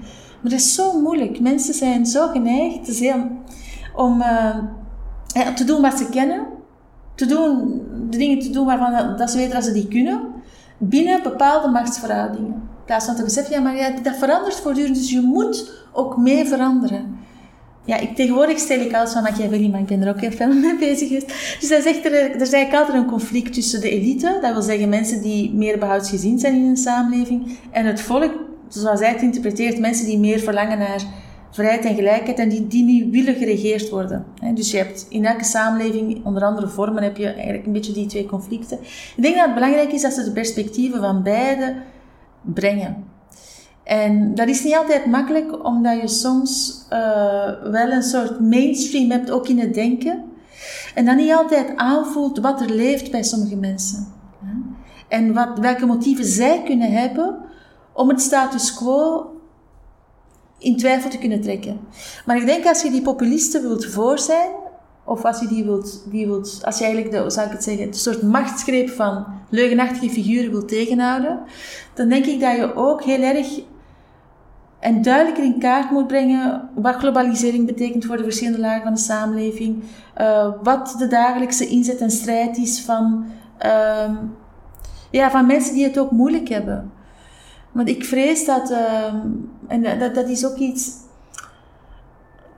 Maar 0.42 0.52
dat 0.52 0.60
is 0.60 0.76
zo 0.76 1.00
moeilijk. 1.00 1.40
Mensen 1.40 1.74
zijn 1.74 2.06
zo 2.06 2.28
geneigd 2.28 3.14
om 3.96 4.22
uh, 4.22 4.58
te 5.56 5.64
doen 5.64 5.82
wat 5.82 5.98
ze 5.98 6.10
kennen, 6.10 6.46
te 7.16 7.26
doen, 7.26 7.82
de 8.10 8.18
dingen 8.18 8.40
te 8.40 8.50
doen 8.50 8.66
waarvan 8.66 9.18
dat 9.18 9.32
ze 9.32 9.38
weten 9.38 9.54
dat 9.54 9.64
ze 9.64 9.72
die 9.72 9.88
kunnen, 9.88 10.22
binnen 10.78 11.24
bepaalde 11.24 11.68
machtsverhoudingen. 11.68 12.52
In 12.52 12.86
plaats 12.86 13.06
van 13.06 13.16
te 13.16 13.24
beseffen, 13.24 13.54
ja, 13.54 13.62
maar 13.62 14.04
dat 14.04 14.16
verandert 14.16 14.56
voortdurend, 14.56 14.96
dus 14.96 15.12
je 15.12 15.22
moet 15.22 15.72
ook 15.94 16.18
mee 16.18 16.46
veranderen. 16.46 17.18
Ja, 17.86 17.98
ik, 18.00 18.16
tegenwoordig 18.16 18.60
stel 18.60 18.80
ik 18.80 18.94
alles 18.94 19.12
van 19.12 19.24
Machiavelli, 19.24 19.70
maar 19.70 19.80
ik 19.80 19.86
ben 19.86 20.02
er 20.02 20.10
ook 20.10 20.22
heel 20.22 20.32
veel 20.32 20.54
mee 20.54 20.78
bezig. 20.78 21.10
Dus 21.60 21.70
is 21.70 21.86
echt, 21.86 22.06
er, 22.06 22.14
er 22.14 22.42
is 22.42 22.52
eigenlijk 22.52 22.74
altijd 22.74 22.98
een 22.98 23.10
conflict 23.10 23.54
tussen 23.54 23.82
de 23.82 23.90
elite, 23.90 24.38
dat 24.42 24.54
wil 24.54 24.62
zeggen 24.62 24.90
mensen 24.90 25.22
die 25.22 25.54
meer 25.54 25.80
behoudsgezind 25.80 26.42
zijn 26.42 26.56
in 26.56 26.64
een 26.64 26.78
samenleving, 26.78 27.58
en 27.72 27.86
het 27.86 28.02
volk, 28.02 28.32
zoals 28.68 29.00
hij 29.00 29.10
het 29.10 29.22
interpreteert, 29.22 29.80
mensen 29.80 30.06
die 30.06 30.20
meer 30.20 30.40
verlangen 30.40 30.78
naar 30.78 31.04
vrijheid 31.52 31.86
en 31.86 31.96
gelijkheid 31.96 32.40
en 32.40 32.50
die, 32.50 32.68
die 32.68 32.84
niet 32.84 33.10
willen 33.10 33.36
geregeerd 33.36 33.90
worden. 33.90 34.26
Dus 34.54 34.72
je 34.72 34.78
hebt 34.78 35.06
in 35.10 35.26
elke 35.26 35.44
samenleving, 35.44 36.26
onder 36.26 36.44
andere 36.44 36.68
vormen, 36.68 37.04
heb 37.04 37.18
je 37.18 37.28
eigenlijk 37.28 37.66
een 37.66 37.72
beetje 37.72 37.94
die 37.94 38.06
twee 38.06 38.26
conflicten. 38.26 38.80
Ik 39.16 39.24
denk 39.24 39.36
dat 39.36 39.46
het 39.46 39.54
belangrijk 39.54 39.92
is 39.92 40.02
dat 40.02 40.14
ze 40.14 40.24
de 40.24 40.32
perspectieven 40.32 41.00
van 41.00 41.24
beide 41.24 41.76
brengen. 42.42 43.13
En 43.84 44.36
dat 44.36 44.48
is 44.48 44.64
niet 44.64 44.76
altijd 44.76 45.06
makkelijk, 45.06 45.66
omdat 45.66 46.02
je 46.02 46.08
soms 46.08 46.82
uh, 46.94 47.00
wel 47.72 47.92
een 47.92 48.04
soort 48.04 48.40
mainstream 48.40 49.12
hebt, 49.12 49.32
ook 49.32 49.48
in 49.48 49.60
het 49.60 49.74
denken. 49.74 50.24
En 50.96 51.06
dan 51.06 51.16
niet 51.16 51.34
altijd 51.34 51.76
aanvoelt 51.76 52.40
wat 52.40 52.62
er 52.62 52.70
leeft 52.70 53.12
bij 53.12 53.24
sommige 53.24 53.56
mensen. 53.56 54.08
En 55.08 55.34
wat, 55.34 55.60
welke 55.60 55.86
motieven 55.86 56.26
zij 56.26 56.62
kunnen 56.66 56.92
hebben 56.92 57.38
om 57.94 58.10
het 58.10 58.22
status 58.22 58.74
quo 58.74 59.28
in 60.58 60.78
twijfel 60.78 61.10
te 61.10 61.18
kunnen 61.18 61.42
trekken. 61.42 61.80
Maar 62.26 62.38
ik 62.38 62.46
denk 62.46 62.66
als 62.66 62.82
je 62.82 62.92
die 62.92 63.02
populisten 63.02 63.62
wilt 63.62 63.86
voor 63.86 64.20
zijn, 64.20 64.50
of 65.06 65.26
als 65.26 65.40
je 65.40 65.48
die 65.48 65.64
wilt, 65.64 66.04
die 66.12 66.28
wilt 66.28 66.62
als 66.64 66.78
je 66.78 66.84
eigenlijk, 66.86 67.14
de, 67.16 67.30
zou 67.30 67.46
ik 67.48 67.52
het 67.52 67.64
zeggen, 67.64 67.88
een 67.88 67.94
soort 67.94 68.22
machtsgreep 68.22 68.90
van 68.90 69.26
leugenachtige 69.50 70.10
figuren 70.10 70.52
wilt 70.52 70.68
tegenhouden, 70.68 71.40
dan 71.94 72.10
denk 72.10 72.26
ik 72.26 72.40
dat 72.40 72.56
je 72.56 72.76
ook 72.76 73.04
heel 73.04 73.22
erg 73.22 73.62
en 74.84 75.02
duidelijker 75.02 75.44
in 75.44 75.60
kaart 75.60 75.92
moet 75.92 76.08
brengen 76.08 76.70
wat 76.76 76.96
globalisering 76.96 77.66
betekent 77.66 78.06
voor 78.06 78.18
de 78.18 78.24
verschillende 78.24 78.60
lagen 78.60 78.84
van 78.84 78.94
de 78.94 79.00
samenleving, 79.00 79.84
uh, 80.18 80.52
wat 80.64 80.96
de 80.98 81.08
dagelijkse 81.08 81.68
inzet 81.68 82.00
en 82.02 82.12
strijd 82.12 82.58
is 82.58 82.82
van, 82.82 83.26
uh, 83.66 84.10
ja, 85.12 85.32
van 85.32 85.46
mensen 85.46 85.74
die 85.74 85.84
het 85.84 85.98
ook 85.98 86.12
moeilijk 86.12 86.50
hebben. 86.50 86.92
Want 87.72 87.90
ik 87.90 88.06
vrees 88.06 88.46
dat, 88.46 88.72
uh, 88.72 89.14
en 89.68 90.00
dat, 90.00 90.16
dat 90.16 90.30
is 90.30 90.46
ook 90.46 90.58
iets, 90.58 90.92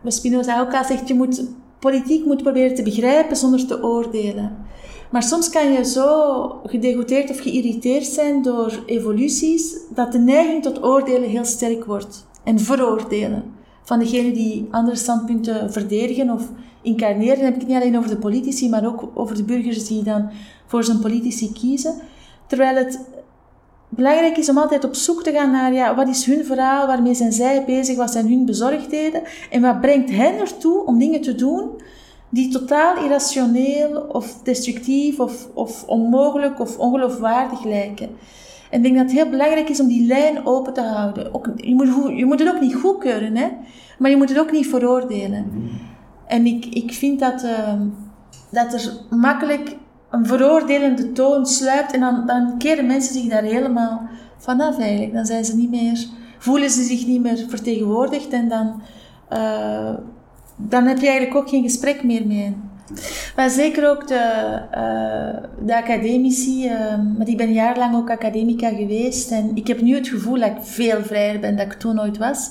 wat 0.02 0.14
Spinoza 0.14 0.60
ook 0.60 0.74
al 0.74 0.84
zegt, 0.84 1.08
je 1.08 1.16
moet, 1.16 1.44
politiek 1.80 2.26
moet 2.26 2.44
proberen 2.44 2.76
te 2.76 2.84
begrijpen 2.84 3.36
zonder 3.36 3.68
te 3.68 3.84
oordelen. 3.84 4.58
Maar 5.16 5.24
soms 5.24 5.50
kan 5.50 5.72
je 5.72 5.86
zo 5.86 6.62
gedegoteerd 6.66 7.30
of 7.30 7.40
geïrriteerd 7.40 8.06
zijn 8.06 8.42
door 8.42 8.84
evoluties, 8.86 9.76
dat 9.90 10.12
de 10.12 10.18
neiging 10.18 10.64
tot 10.64 10.84
oordelen 10.84 11.30
heel 11.30 11.46
sterk 11.46 11.86
wordt. 11.86 12.26
En 12.44 12.60
veroordelen. 12.60 13.44
Van 13.84 14.00
degenen 14.00 14.34
die 14.34 14.68
andere 14.72 14.96
standpunten 14.96 15.72
verdedigen 15.72 16.30
of 16.30 16.50
incarneren. 16.82 17.36
Dan 17.36 17.46
heb 17.46 17.54
ik 17.54 17.60
het 17.60 17.70
niet 17.70 17.82
alleen 17.82 17.98
over 17.98 18.10
de 18.10 18.18
politici, 18.18 18.70
maar 18.70 18.86
ook 18.86 19.10
over 19.14 19.36
de 19.36 19.44
burgers 19.44 19.88
die 19.88 20.04
dan 20.04 20.30
voor 20.66 20.84
zijn 20.84 21.00
politici 21.00 21.54
kiezen. 21.54 21.96
Terwijl 22.48 22.76
het 22.76 23.00
belangrijk 23.90 24.38
is 24.38 24.50
om 24.50 24.58
altijd 24.58 24.84
op 24.84 24.96
zoek 24.96 25.24
te 25.24 25.32
gaan 25.32 25.52
naar 25.52 25.74
ja, 25.74 25.96
wat 25.96 26.08
is 26.08 26.26
hun 26.26 26.46
verhaal, 26.46 26.88
waarmee 26.88 27.14
zijn 27.14 27.34
zij 27.34 27.64
bezig, 27.66 27.98
wat 27.98 28.12
zijn 28.12 28.28
hun 28.28 28.46
bezorgdheden 28.46 29.22
en 29.50 29.62
wat 29.62 29.82
brengt 29.82 30.10
hen 30.10 30.40
ertoe 30.40 30.86
om 30.86 31.00
dingen 31.00 31.22
te 31.22 31.36
doen 31.36 31.70
die 32.36 32.50
totaal 32.50 33.04
irrationeel 33.04 34.02
of 34.02 34.42
destructief 34.44 35.20
of, 35.20 35.48
of 35.54 35.84
onmogelijk 35.88 36.60
of 36.60 36.78
ongeloofwaardig 36.78 37.64
lijken. 37.64 38.10
En 38.70 38.78
ik 38.78 38.84
denk 38.84 38.96
dat 38.96 39.04
het 39.04 39.14
heel 39.14 39.30
belangrijk 39.30 39.70
is 39.70 39.80
om 39.80 39.88
die 39.88 40.08
lijn 40.08 40.46
open 40.46 40.74
te 40.74 40.82
houden. 40.82 41.34
Ook, 41.34 41.50
je, 41.56 41.76
moet, 41.76 42.18
je 42.18 42.26
moet 42.26 42.40
het 42.40 42.50
ook 42.50 42.62
niet 42.62 42.76
goedkeuren, 42.76 43.36
hè? 43.36 43.48
maar 44.00 44.10
je 44.10 44.18
moet 44.18 44.30
het 44.30 44.40
ook 44.40 44.52
niet 44.52 44.68
veroordelen. 44.68 45.52
En 46.28 46.46
ik, 46.46 46.66
ik 46.66 46.94
vind 46.94 47.20
dat, 47.20 47.44
uh, 47.44 47.74
dat 48.52 48.74
er 48.74 48.92
makkelijk 49.10 49.76
een 50.10 50.26
veroordelende 50.26 51.12
toon 51.12 51.46
sluipt 51.46 51.94
en 51.94 52.00
dan, 52.00 52.26
dan 52.26 52.58
keren 52.58 52.86
mensen 52.86 53.14
zich 53.14 53.30
daar 53.30 53.44
helemaal 53.44 54.02
vanaf 54.38 54.80
eigenlijk. 54.80 55.14
Dan 55.14 55.26
zijn 55.26 55.46
ze 55.46 55.56
niet 55.56 55.70
meer, 55.70 56.06
voelen 56.38 56.70
ze 56.70 56.84
zich 56.84 57.08
niet 57.08 57.22
meer 57.22 57.46
vertegenwoordigd 57.48 58.30
en 58.30 58.50
dan, 58.50 58.82
uh, 59.34 59.94
dan 60.56 60.86
heb 60.86 60.98
je 60.98 61.08
eigenlijk 61.08 61.38
ook 61.38 61.50
geen 61.50 61.64
gesprek 61.64 62.04
meer 62.04 62.28
mee. 62.28 62.56
Maar 63.36 63.50
zeker 63.50 63.90
ook 63.90 64.08
de, 64.08 64.62
uh, 64.76 65.66
de 65.66 65.76
academici, 65.76 66.66
uh, 66.66 66.96
want 67.18 67.30
ik 67.30 67.38
ben 67.38 67.54
jarenlang 67.54 67.96
ook 67.96 68.10
academica 68.10 68.70
geweest 68.70 69.32
en 69.32 69.52
ik 69.54 69.68
heb 69.68 69.82
nu 69.82 69.96
het 69.96 70.08
gevoel 70.08 70.40
dat 70.40 70.50
ik 70.50 70.62
veel 70.62 71.04
vrijer 71.04 71.40
ben 71.40 71.56
dan 71.56 71.66
ik 71.66 71.74
toen 71.74 72.02
ooit 72.02 72.18
was. 72.18 72.50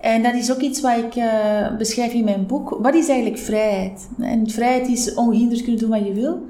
En 0.00 0.22
dat 0.22 0.34
is 0.34 0.52
ook 0.52 0.60
iets 0.60 0.80
wat 0.80 0.96
ik 0.96 1.16
uh, 1.16 1.76
beschrijf 1.76 2.12
in 2.12 2.24
mijn 2.24 2.46
boek. 2.46 2.78
Wat 2.82 2.94
is 2.94 3.08
eigenlijk 3.08 3.40
vrijheid? 3.40 4.08
En 4.20 4.50
vrijheid 4.50 4.88
is 4.88 5.14
ongehinderd 5.14 5.62
kunnen 5.62 5.80
doen 5.80 5.90
wat 5.90 6.06
je 6.06 6.12
wil. 6.12 6.46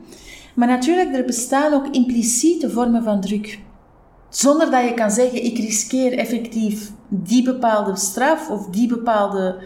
Maar 0.55 0.68
natuurlijk, 0.68 1.14
er 1.14 1.24
bestaan 1.24 1.72
ook 1.72 1.88
impliciete 1.88 2.70
vormen 2.70 3.02
van 3.02 3.20
druk. 3.20 3.59
Zonder 4.29 4.70
dat 4.70 4.85
je 4.85 4.94
kan 4.94 5.11
zeggen, 5.11 5.44
ik 5.44 5.59
riskeer 5.59 6.18
effectief 6.18 6.90
die 7.09 7.42
bepaalde 7.42 7.96
straf 7.96 8.50
of 8.50 8.66
die 8.66 8.88
bepaalde 8.88 9.59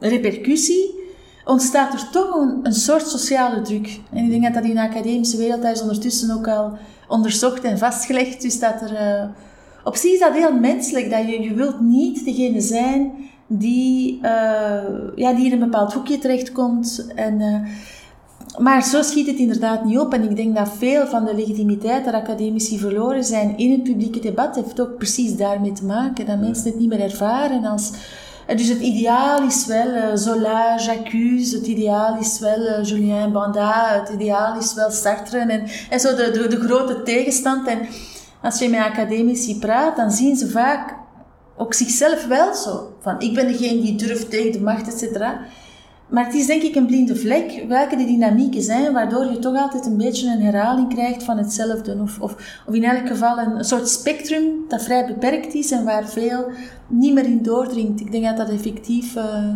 repercussie, 0.00 1.02
ontstaat 1.44 1.92
er 1.92 2.10
toch 2.10 2.34
een, 2.34 2.60
een, 2.62 2.72
soort 2.72 3.08
sociale 3.08 3.62
druk. 3.62 4.00
En 4.12 4.24
ik 4.24 4.30
denk 4.30 4.42
dat 4.42 4.54
dat 4.54 4.64
in 4.64 4.74
de 4.74 4.80
academische 4.80 5.36
wereld 5.36 5.62
daar 5.62 5.72
is 5.72 5.82
ondertussen 5.82 6.30
ook 6.30 6.48
al 6.48 6.78
onderzocht 7.08 7.64
en 7.64 7.78
vastgelegd. 7.78 8.42
Dus 8.42 8.58
dat 8.58 8.80
er... 8.80 8.92
Uh, 8.92 9.24
op 9.84 9.96
zich 9.96 10.12
is 10.12 10.18
dat 10.18 10.32
heel 10.32 10.58
menselijk, 10.58 11.10
dat 11.10 11.28
je, 11.28 11.42
je 11.42 11.54
wilt 11.54 11.80
niet 11.80 12.24
degene 12.24 12.60
zijn 12.60 13.12
die, 13.46 14.18
uh, 14.22 14.82
ja, 15.14 15.32
die 15.32 15.46
in 15.46 15.52
een 15.52 15.58
bepaald 15.58 15.92
hoekje 15.92 16.18
terechtkomt. 16.18 17.06
En, 17.14 17.40
uh, 17.40 17.60
maar 18.58 18.82
zo 18.82 19.02
schiet 19.02 19.26
het 19.26 19.36
inderdaad 19.36 19.84
niet 19.84 19.98
op. 19.98 20.12
En 20.12 20.22
ik 20.30 20.36
denk 20.36 20.56
dat 20.56 20.68
veel 20.78 21.06
van 21.06 21.24
de 21.24 21.34
legitimiteit 21.34 22.04
dat 22.04 22.14
academici 22.14 22.78
verloren 22.78 23.24
zijn 23.24 23.56
in 23.56 23.70
het 23.70 23.82
publieke 23.82 24.20
debat, 24.20 24.54
heeft 24.54 24.80
ook 24.80 24.96
precies 24.96 25.36
daarmee 25.36 25.72
te 25.72 25.84
maken. 25.84 26.26
Dat 26.26 26.40
mensen 26.40 26.64
het 26.64 26.78
niet 26.78 26.88
meer 26.88 27.00
ervaren 27.00 27.64
als... 27.64 27.92
Dus 28.46 28.68
het 28.68 28.80
ideaal 28.80 29.42
is 29.42 29.66
wel 29.66 29.86
uh, 29.86 30.04
Zola, 30.14 30.78
J'accuse, 30.78 31.56
het 31.56 31.66
ideaal 31.66 32.18
is 32.20 32.38
wel 32.38 32.82
Julien 32.82 33.32
Banda, 33.32 34.00
het 34.00 34.08
ideaal 34.08 34.58
is 34.58 34.74
wel 34.74 34.90
Sartre 34.90 35.38
en, 35.38 35.66
en 35.90 36.00
zo 36.00 36.14
de, 36.14 36.30
de, 36.30 36.48
de 36.48 36.60
grote 36.60 37.02
tegenstand. 37.02 37.66
En 37.68 37.78
als 38.42 38.58
je 38.58 38.68
met 38.68 38.80
academici 38.80 39.58
praat, 39.58 39.96
dan 39.96 40.10
zien 40.10 40.36
ze 40.36 40.50
vaak 40.50 40.94
ook 41.56 41.74
zichzelf 41.74 42.26
wel 42.26 42.54
zo. 42.54 42.96
Van, 43.00 43.20
ik 43.20 43.34
ben 43.34 43.46
degene 43.46 43.80
die 43.80 43.96
durft 43.96 44.30
tegen 44.30 44.52
de 44.52 44.60
macht, 44.60 44.86
et 44.86 44.98
cetera. 44.98 45.40
Maar 46.14 46.24
het 46.24 46.34
is 46.34 46.46
denk 46.46 46.62
ik 46.62 46.74
een 46.74 46.86
blinde 46.86 47.16
vlek, 47.16 47.64
welke 47.68 47.96
de 47.96 48.04
dynamieken 48.04 48.62
zijn, 48.62 48.92
waardoor 48.92 49.24
je 49.24 49.38
toch 49.38 49.56
altijd 49.56 49.86
een 49.86 49.96
beetje 49.96 50.32
een 50.32 50.42
herhaling 50.42 50.88
krijgt 50.88 51.22
van 51.22 51.38
hetzelfde. 51.38 51.98
Of, 52.00 52.20
of, 52.20 52.62
of 52.66 52.74
in 52.74 52.84
elk 52.84 53.08
geval 53.08 53.38
een, 53.38 53.64
soort 53.64 53.88
spectrum 53.88 54.44
dat 54.68 54.82
vrij 54.82 55.06
beperkt 55.06 55.54
is 55.54 55.70
en 55.70 55.84
waar 55.84 56.08
veel 56.08 56.50
niet 56.88 57.14
meer 57.14 57.24
in 57.24 57.42
doordringt. 57.42 58.00
Ik 58.00 58.12
denk 58.12 58.24
dat 58.24 58.36
dat 58.36 58.48
effectief, 58.48 59.16
uh, 59.16 59.54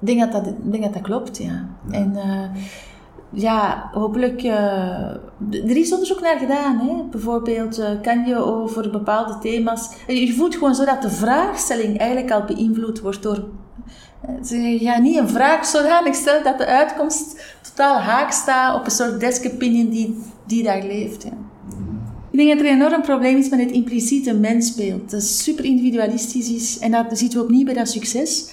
ik 0.00 0.06
denk 0.06 0.20
dat 0.20 0.32
dat, 0.32 0.54
denk 0.70 0.82
dat, 0.82 0.92
dat 0.92 1.02
klopt, 1.02 1.38
ja. 1.38 1.68
En 1.90 2.12
uh, 2.14 2.62
ja, 3.32 3.90
hopelijk. 3.92 4.42
Uh, 4.42 5.10
er 5.50 5.76
is 5.76 5.92
onderzoek 5.92 6.20
naar 6.20 6.38
gedaan. 6.38 6.78
Hè? 6.78 7.02
Bijvoorbeeld, 7.10 7.78
uh, 7.78 7.86
kan 8.02 8.24
je 8.24 8.36
over 8.36 8.90
bepaalde 8.90 9.38
thema's. 9.38 9.90
Je 10.06 10.34
voelt 10.34 10.54
gewoon 10.54 10.74
zo 10.74 10.84
dat 10.84 11.02
de 11.02 11.10
vraagstelling 11.10 11.98
eigenlijk 11.98 12.32
al 12.32 12.44
beïnvloed 12.44 13.00
wordt 13.00 13.22
door. 13.22 13.44
Je 14.42 14.78
gaat 14.82 15.02
niet 15.02 15.16
een 15.16 15.28
vraag 15.28 15.66
zodanig 15.66 16.14
stellen 16.14 16.44
dat 16.44 16.58
de 16.58 16.66
uitkomst 16.66 17.54
totaal 17.62 17.98
haak 17.98 18.32
staat 18.32 18.78
op 18.78 18.84
een 18.84 18.90
soort 18.90 19.20
desk 19.20 19.46
opinion 19.46 19.88
die, 19.88 20.22
die 20.46 20.62
daar 20.62 20.82
leeft. 20.82 21.22
Ja. 21.22 21.30
Ik 22.30 22.38
denk 22.38 22.48
dat 22.48 22.66
er 22.66 22.72
een 22.72 22.80
enorm 22.80 23.02
probleem 23.02 23.36
is 23.36 23.48
met 23.48 23.60
het 23.60 23.70
impliciete 23.70 24.34
mensbeeld. 24.34 25.10
Dat 25.10 25.22
super 25.22 25.64
individualistisch 25.64 26.50
is. 26.50 26.78
En 26.78 26.90
dat 26.90 27.18
zitten 27.18 27.38
we 27.38 27.44
opnieuw 27.44 27.64
bij 27.64 27.74
dat 27.74 27.88
succes. 27.88 28.50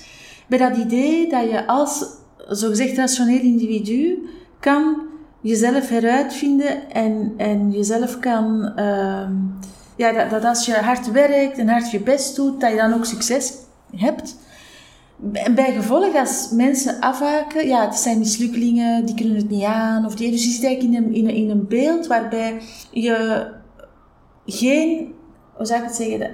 Bij 0.47 0.58
dat 0.58 0.78
idee 0.78 1.30
dat 1.30 1.49
je 1.49 1.67
als 1.67 2.06
zogezegd 2.47 2.97
rationeel 2.97 3.41
individu 3.41 4.30
kan 4.60 4.95
jezelf 5.41 5.89
heruitvinden 5.89 6.91
en, 6.91 7.34
en 7.38 7.71
jezelf 7.71 8.19
kan... 8.19 8.71
Uh, 8.76 9.28
ja, 9.95 10.12
dat, 10.12 10.30
dat 10.30 10.43
als 10.43 10.65
je 10.65 10.73
hard 10.73 11.12
werkt 11.12 11.58
en 11.58 11.67
hard 11.67 11.91
je 11.91 11.99
best 11.99 12.36
doet, 12.36 12.62
dat 12.62 12.71
je 12.71 12.78
dan 12.78 12.93
ook 12.93 13.06
succes 13.06 13.54
hebt. 13.95 14.36
Bij 15.31 15.73
gevolg, 15.73 16.15
als 16.15 16.49
mensen 16.51 16.99
afhaken, 16.99 17.67
ja, 17.67 17.86
het 17.86 17.95
zijn 17.95 18.19
mislukkelingen, 18.19 19.05
die 19.05 19.15
kunnen 19.15 19.36
het 19.36 19.49
niet 19.49 19.63
aan. 19.63 20.05
Of 20.05 20.15
die, 20.15 20.31
dus 20.31 20.43
je 20.43 20.51
zit 20.51 20.63
eigenlijk 20.63 20.95
in 20.95 21.03
een, 21.03 21.13
in, 21.13 21.27
een, 21.27 21.36
in 21.36 21.49
een 21.49 21.67
beeld 21.67 22.07
waarbij 22.07 22.62
je 22.91 23.47
geen, 24.45 25.13
hoe 25.53 25.65
zou 25.65 25.79
ik 25.79 25.86
het 25.86 25.95
zeggen, 25.95 26.31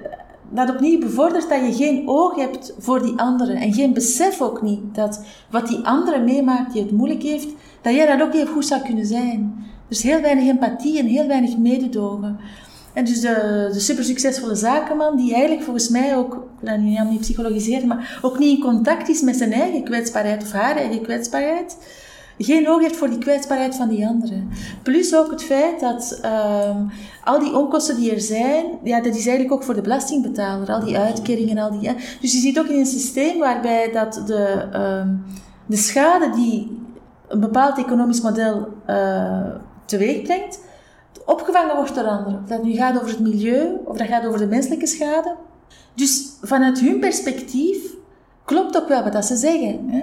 dat 0.52 0.70
opnieuw 0.70 1.00
bevordert 1.00 1.50
dat 1.50 1.60
je 1.60 1.84
geen 1.84 2.08
oog 2.08 2.36
hebt 2.36 2.74
voor 2.78 3.02
die 3.02 3.18
anderen. 3.20 3.56
En 3.56 3.74
geen 3.74 3.94
besef 3.94 4.42
ook 4.42 4.62
niet 4.62 4.96
dat 4.96 5.24
wat 5.52 5.68
die 5.68 5.80
andere 5.84 6.20
meemaakt 6.20 6.74
die 6.74 6.82
het 6.82 6.92
moeilijk 6.92 7.24
heeft, 7.24 7.48
dat 7.82 7.94
jij 7.94 8.18
dat 8.18 8.28
ook 8.28 8.34
even 8.34 8.54
goed 8.54 8.66
zou 8.66 8.82
kunnen 8.82 9.06
zijn. 9.06 9.66
Dus 9.88 10.02
heel 10.02 10.22
weinig 10.22 10.48
empathie 10.48 11.00
en 11.00 11.06
heel 11.06 11.28
weinig 11.28 11.58
mededogen. 11.58 12.40
En 12.94 13.06
dus 13.06 13.20
de, 13.22 13.70
de 13.74 13.80
super 13.80 14.04
succesvolle 14.04 14.56
zakenman, 14.56 15.18
die 15.18 15.34
eigenlijk 15.34 15.64
volgens 15.64 15.90
mij 15.90 16.16
ook, 16.16 16.48
wil 16.60 16.78
dat 16.96 17.10
niet 17.10 17.20
psychologiseren, 17.20 17.88
maar 17.88 18.20
ook 18.22 18.40
niet 18.40 18.58
in 18.58 18.64
contact 18.64 19.10
is 19.10 19.22
met 19.22 19.36
zijn 19.36 19.54
eigen 19.54 19.84
kwetsbaarheid 19.84 20.44
of 20.44 20.52
haar 20.52 20.76
eigen 20.76 21.02
kwetsbaarheid 21.02 21.78
geen 22.44 22.70
oog 22.70 22.82
heeft 22.82 22.96
voor 22.96 23.10
die 23.10 23.18
kwetsbaarheid 23.18 23.76
van 23.76 23.88
die 23.88 24.08
anderen. 24.08 24.50
Plus 24.84 25.16
ook 25.16 25.32
het 25.32 25.44
feit 25.44 25.80
dat 25.80 26.20
um, 26.26 26.92
al 27.24 27.40
die 27.40 27.56
onkosten 27.56 27.96
die 27.96 28.12
er 28.12 28.22
zijn, 28.22 28.66
ja, 28.84 29.02
dat 29.02 29.16
is 29.16 29.26
eigenlijk 29.26 29.52
ook 29.52 29.64
voor 29.64 29.74
de 29.74 29.82
belastingbetaler. 29.82 30.72
Al 30.72 30.86
die 30.86 30.98
uitkeringen, 30.98 31.58
al 31.58 31.80
die... 31.80 31.96
Dus 32.22 32.32
je 32.32 32.40
ziet 32.40 32.60
ook 32.60 32.68
in 32.68 32.80
een 32.80 32.86
systeem 32.86 33.40
waarbij 33.40 33.92
dat 33.92 34.24
de, 34.26 34.68
um, 34.74 35.24
de 35.66 35.78
schade 35.78 36.30
die 36.30 36.78
een 37.28 37.40
bepaald 37.40 37.78
economisch 37.78 38.22
model 38.22 38.68
uh, 38.90 39.56
teweeg 39.86 40.22
brengt, 40.22 40.60
opgevangen 41.32 41.76
wordt 41.76 41.96
door 41.96 42.08
anderen. 42.08 42.40
Of 42.44 42.50
dat 42.50 42.64
nu 42.64 42.74
gaat 42.74 42.96
over 42.96 43.10
het 43.10 43.20
milieu, 43.20 43.78
of 43.86 43.98
dat 43.98 44.08
gaat 44.08 44.26
over 44.26 44.40
de 44.40 44.48
menselijke 44.48 44.88
schade. 44.88 45.36
Dus 45.94 46.30
vanuit 46.42 46.80
hun 46.80 47.00
perspectief 47.00 47.78
klopt 48.46 48.78
ook 48.78 48.88
wel 48.88 49.04
wat 49.04 49.26
ze 49.26 49.36
zeggen. 49.36 49.90
Hè 49.90 50.02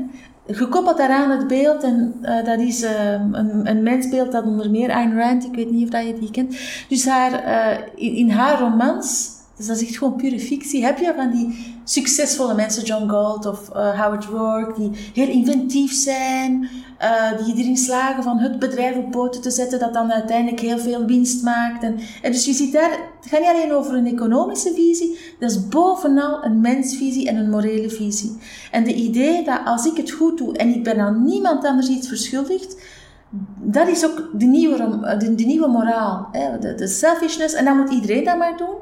gekoppeld 0.48 0.96
daaraan 0.96 1.30
het 1.30 1.46
beeld, 1.46 1.82
en 1.82 2.14
uh, 2.22 2.44
dat 2.44 2.58
is 2.58 2.82
uh, 2.82 3.12
een, 3.12 3.70
een 3.70 3.82
mensbeeld 3.82 4.32
dat 4.32 4.44
onder 4.44 4.70
meer 4.70 4.90
Ayn 4.90 5.18
Rand, 5.18 5.44
ik 5.44 5.54
weet 5.54 5.70
niet 5.70 5.84
of 5.84 5.90
dat 5.90 6.06
je 6.06 6.18
die 6.18 6.30
kent, 6.30 6.56
dus 6.88 7.06
haar, 7.06 7.32
uh, 7.32 7.78
in, 7.94 8.14
in, 8.14 8.30
haar 8.30 8.60
romans, 8.60 9.30
dus 9.56 9.66
dat 9.66 9.76
is 9.76 9.88
echt 9.88 9.98
gewoon 9.98 10.16
pure 10.16 10.40
fictie, 10.40 10.84
heb 10.84 10.98
je 10.98 11.12
van 11.16 11.30
die 11.30 11.74
succesvolle 11.84 12.54
mensen, 12.54 12.84
John 12.84 13.08
Galt 13.08 13.46
of 13.46 13.68
Howard 13.72 14.24
Rourke, 14.24 14.80
die 14.80 14.90
heel 15.14 15.28
inventief 15.28 15.92
zijn, 15.92 16.68
uh, 17.02 17.44
die 17.44 17.56
erin 17.56 17.76
slagen 17.76 18.22
van 18.22 18.38
het 18.38 18.58
bedrijf 18.58 18.96
op 18.96 19.10
poten 19.10 19.40
te 19.40 19.50
zetten, 19.50 19.78
dat 19.78 19.94
dan 19.94 20.12
uiteindelijk 20.12 20.60
heel 20.60 20.78
veel 20.78 21.04
winst 21.04 21.42
maakt. 21.42 21.82
En, 21.82 21.98
en 22.22 22.32
dus 22.32 22.44
je 22.44 22.52
ziet 22.52 22.72
daar, 22.72 22.90
het 22.90 23.30
gaat 23.30 23.40
niet 23.40 23.48
alleen 23.48 23.72
over 23.72 23.94
een 23.94 24.06
economische 24.06 24.72
visie, 24.74 25.18
dat 25.38 25.50
is 25.50 25.68
bovenal 25.68 26.44
een 26.44 26.60
mensvisie 26.60 27.28
en 27.28 27.36
een 27.36 27.50
morele 27.50 27.90
visie. 27.90 28.38
En 28.70 28.84
de 28.84 28.94
idee 28.94 29.44
dat 29.44 29.60
als 29.64 29.86
ik 29.86 29.96
het 29.96 30.10
goed 30.10 30.38
doe 30.38 30.56
en 30.56 30.74
ik 30.74 30.84
ben 30.84 31.00
aan 31.00 31.24
niemand 31.24 31.64
anders 31.64 31.88
iets 31.88 32.08
verschuldigd, 32.08 32.76
dat 33.60 33.88
is 33.88 34.04
ook 34.04 34.28
de 34.32 34.44
nieuwe, 34.44 34.76
de, 35.36 35.44
nieuwe 35.44 35.68
moraal, 35.68 36.28
hè? 36.32 36.58
De, 36.58 36.74
de 36.74 36.86
selfishness, 36.86 37.54
en 37.54 37.64
dat 37.64 37.74
moet 37.74 37.90
iedereen 37.90 38.24
dat 38.24 38.38
maar 38.38 38.56
doen. 38.56 38.76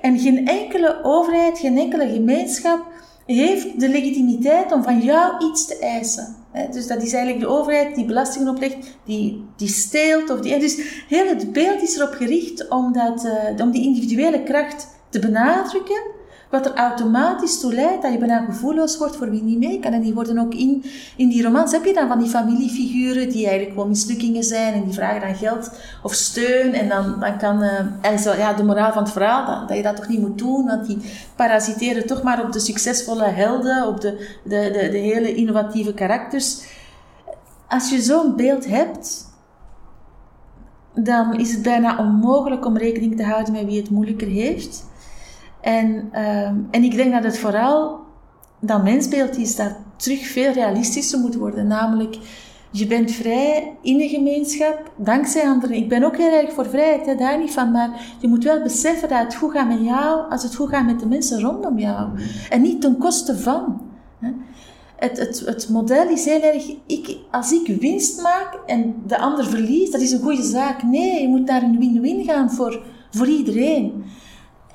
En 0.00 0.18
geen 0.18 0.48
enkele 0.48 1.00
overheid, 1.02 1.58
geen 1.58 1.78
enkele 1.78 2.08
gemeenschap 2.08 2.86
heeft 3.26 3.80
de 3.80 3.88
legitimiteit 3.88 4.72
om 4.72 4.82
van 4.82 5.00
jou 5.00 5.46
iets 5.50 5.66
te 5.66 5.78
eisen. 5.78 6.36
Dus 6.70 6.86
dat 6.86 7.02
is 7.02 7.12
eigenlijk 7.12 7.44
de 7.44 7.50
overheid 7.50 7.94
die 7.94 8.04
belastingen 8.04 8.48
oplegt, 8.48 8.76
die, 9.04 9.44
die 9.56 9.68
steelt. 9.68 10.30
Of 10.30 10.40
die, 10.40 10.58
dus 10.58 11.04
heel 11.08 11.26
het 11.26 11.52
beeld 11.52 11.82
is 11.82 11.96
erop 11.96 12.14
gericht 12.14 12.68
om, 12.68 12.92
dat, 12.92 13.24
uh, 13.24 13.64
om 13.64 13.70
die 13.70 13.82
individuele 13.82 14.42
kracht 14.42 14.88
te 15.08 15.18
benadrukken 15.18 16.02
wat 16.50 16.66
er 16.66 16.74
automatisch 16.74 17.60
toe 17.60 17.74
leidt 17.74 18.02
dat 18.02 18.12
je 18.12 18.18
bijna 18.18 18.44
gevoelloos 18.44 18.98
wordt 18.98 19.16
voor 19.16 19.30
wie 19.30 19.42
niet 19.42 19.58
mee 19.58 19.80
kan. 19.80 19.92
En 19.92 20.00
die 20.00 20.14
worden 20.14 20.38
ook 20.38 20.54
in, 20.54 20.84
in 21.16 21.28
die 21.28 21.42
romans, 21.42 21.72
heb 21.72 21.84
je 21.84 21.94
dan 21.94 22.08
van 22.08 22.18
die 22.18 22.28
familiefiguren 22.28 23.28
die 23.28 23.44
eigenlijk 23.44 23.72
gewoon 23.72 23.88
mislukkingen 23.88 24.42
zijn 24.42 24.74
en 24.74 24.84
die 24.84 24.94
vragen 24.94 25.20
dan 25.20 25.34
geld 25.36 25.70
of 26.02 26.12
steun. 26.12 26.72
En 26.72 26.88
dan, 26.88 27.20
dan 27.20 27.38
kan, 27.38 27.62
uh, 27.62 28.16
zo, 28.18 28.34
ja, 28.34 28.52
de 28.52 28.64
moraal 28.64 28.92
van 28.92 29.02
het 29.02 29.12
verhaal, 29.12 29.46
dat, 29.46 29.68
dat, 29.68 29.76
je 29.76 29.82
dat 29.82 29.96
toch 29.96 30.08
niet 30.08 30.20
moet 30.20 30.38
doen, 30.38 30.66
want 30.66 30.86
die 30.86 30.98
parasiteren 31.36 32.06
toch 32.06 32.22
maar 32.22 32.44
op 32.44 32.52
de 32.52 32.60
succesvolle 32.60 33.24
helden, 33.24 33.86
op 33.86 34.00
de, 34.00 34.38
de, 34.44 34.70
de, 34.72 34.88
de 34.90 34.98
hele 34.98 35.34
innovatieve 35.34 35.94
karakters. 35.94 36.64
Als 37.68 37.90
je 37.90 38.00
zo'n 38.00 38.36
beeld 38.36 38.66
hebt, 38.66 39.34
dan 40.94 41.38
is 41.38 41.52
het 41.52 41.62
bijna 41.62 41.98
onmogelijk 41.98 42.66
om 42.66 42.76
rekening 42.76 43.16
te 43.16 43.24
houden 43.24 43.52
met 43.52 43.64
wie 43.64 43.80
het 43.80 43.90
moeilijker 43.90 44.28
heeft. 44.28 44.84
En, 45.66 46.08
ehm, 46.12 46.54
en 46.70 46.82
ik 46.84 46.94
denk 46.96 47.12
dat 47.12 47.24
het 47.24 47.38
vooral 47.38 47.98
dat 48.60 48.82
mensbeeld 48.82 49.36
is 49.36 49.56
dat 49.56 49.76
terug 49.96 50.26
veel 50.26 50.52
realistischer 50.52 51.18
moet 51.18 51.34
worden. 51.34 51.66
Namelijk, 51.66 52.18
je 52.70 52.86
bent 52.86 53.10
vrij 53.10 53.76
in 53.82 53.98
de 53.98 54.08
gemeenschap, 54.08 54.92
dankzij 54.96 55.48
anderen. 55.48 55.76
Ik 55.76 55.88
ben 55.88 56.02
ook 56.02 56.16
heel 56.16 56.32
erg 56.32 56.52
voor 56.52 56.66
vrijheid, 56.66 57.06
hè, 57.06 57.14
daar 57.14 57.38
niet 57.38 57.50
van. 57.50 57.70
Maar 57.70 58.16
je 58.20 58.28
moet 58.28 58.44
wel 58.44 58.62
beseffen 58.62 59.08
dat 59.08 59.18
het 59.18 59.34
goed 59.34 59.50
gaat 59.50 59.68
met 59.68 59.80
jou 59.80 60.30
als 60.30 60.42
het 60.42 60.54
goed 60.54 60.68
gaat 60.68 60.86
met 60.86 61.00
de 61.00 61.06
mensen 61.06 61.40
rondom 61.40 61.78
jou. 61.78 62.08
En 62.50 62.62
niet 62.62 62.80
ten 62.80 62.98
koste 62.98 63.36
van. 63.36 63.80
Hè. 64.18 64.28
Het, 64.96 65.18
het, 65.18 65.42
het 65.46 65.68
model 65.68 66.08
is 66.08 66.24
heel 66.24 66.42
erg, 66.42 66.70
ik, 66.86 67.16
als 67.30 67.52
ik 67.52 67.80
winst 67.80 68.22
maak 68.22 68.58
en 68.66 68.94
de 69.06 69.18
ander 69.18 69.46
verliest, 69.46 69.92
dat 69.92 70.00
is 70.00 70.12
een 70.12 70.22
goede 70.22 70.42
zaak. 70.42 70.82
Nee, 70.82 71.22
je 71.22 71.28
moet 71.28 71.46
naar 71.46 71.62
een 71.62 71.78
win-win 71.78 72.24
gaan 72.24 72.50
voor, 72.50 72.82
voor 73.10 73.26
iedereen. 73.26 74.04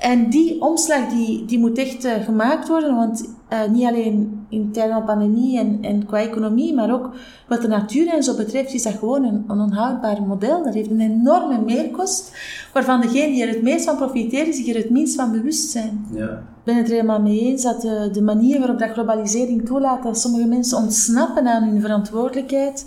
En 0.01 0.29
die 0.29 0.61
omslag 0.61 1.09
die, 1.09 1.45
die 1.45 1.59
moet 1.59 1.77
echt 1.77 2.05
uh, 2.05 2.11
gemaakt 2.11 2.67
worden, 2.67 2.95
want 2.95 3.29
uh, 3.49 3.59
niet 3.71 3.85
alleen 3.85 4.45
in 4.49 4.71
tijden 4.71 4.93
van 4.93 5.05
pandemie 5.05 5.59
en, 5.59 5.77
en 5.81 6.05
qua 6.05 6.19
economie, 6.19 6.73
maar 6.73 6.93
ook 6.93 7.09
wat 7.47 7.61
de 7.61 7.67
natuur 7.67 8.07
en 8.07 8.23
zo 8.23 8.35
betreft, 8.35 8.73
is 8.73 8.83
dat 8.83 8.93
gewoon 8.93 9.23
een, 9.23 9.43
een 9.47 9.59
onhoudbaar 9.59 10.21
model. 10.21 10.63
Dat 10.63 10.73
heeft 10.73 10.89
een 10.89 10.99
enorme 10.99 11.61
meerkost, 11.61 12.31
waarvan 12.73 13.01
degenen 13.01 13.31
die 13.31 13.43
er 13.43 13.53
het 13.53 13.61
meest 13.61 13.85
van 13.85 13.95
profiteren 13.95 14.53
zich 14.53 14.67
er 14.67 14.75
het 14.75 14.89
minst 14.89 15.15
van 15.15 15.31
bewust 15.31 15.69
zijn. 15.69 16.05
Ja. 16.13 16.29
Ik 16.29 16.63
ben 16.63 16.75
het 16.75 16.87
er 16.87 16.93
helemaal 16.93 17.21
mee 17.21 17.39
eens 17.39 17.63
dat 17.63 17.81
de, 17.81 18.09
de 18.11 18.21
manier 18.21 18.59
waarop 18.59 18.79
dat 18.79 18.91
globalisering 18.91 19.65
toelaat 19.65 20.03
dat 20.03 20.19
sommige 20.19 20.47
mensen 20.47 20.77
ontsnappen 20.77 21.47
aan 21.47 21.63
hun 21.63 21.81
verantwoordelijkheid, 21.81 22.85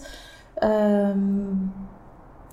um, 0.62 1.72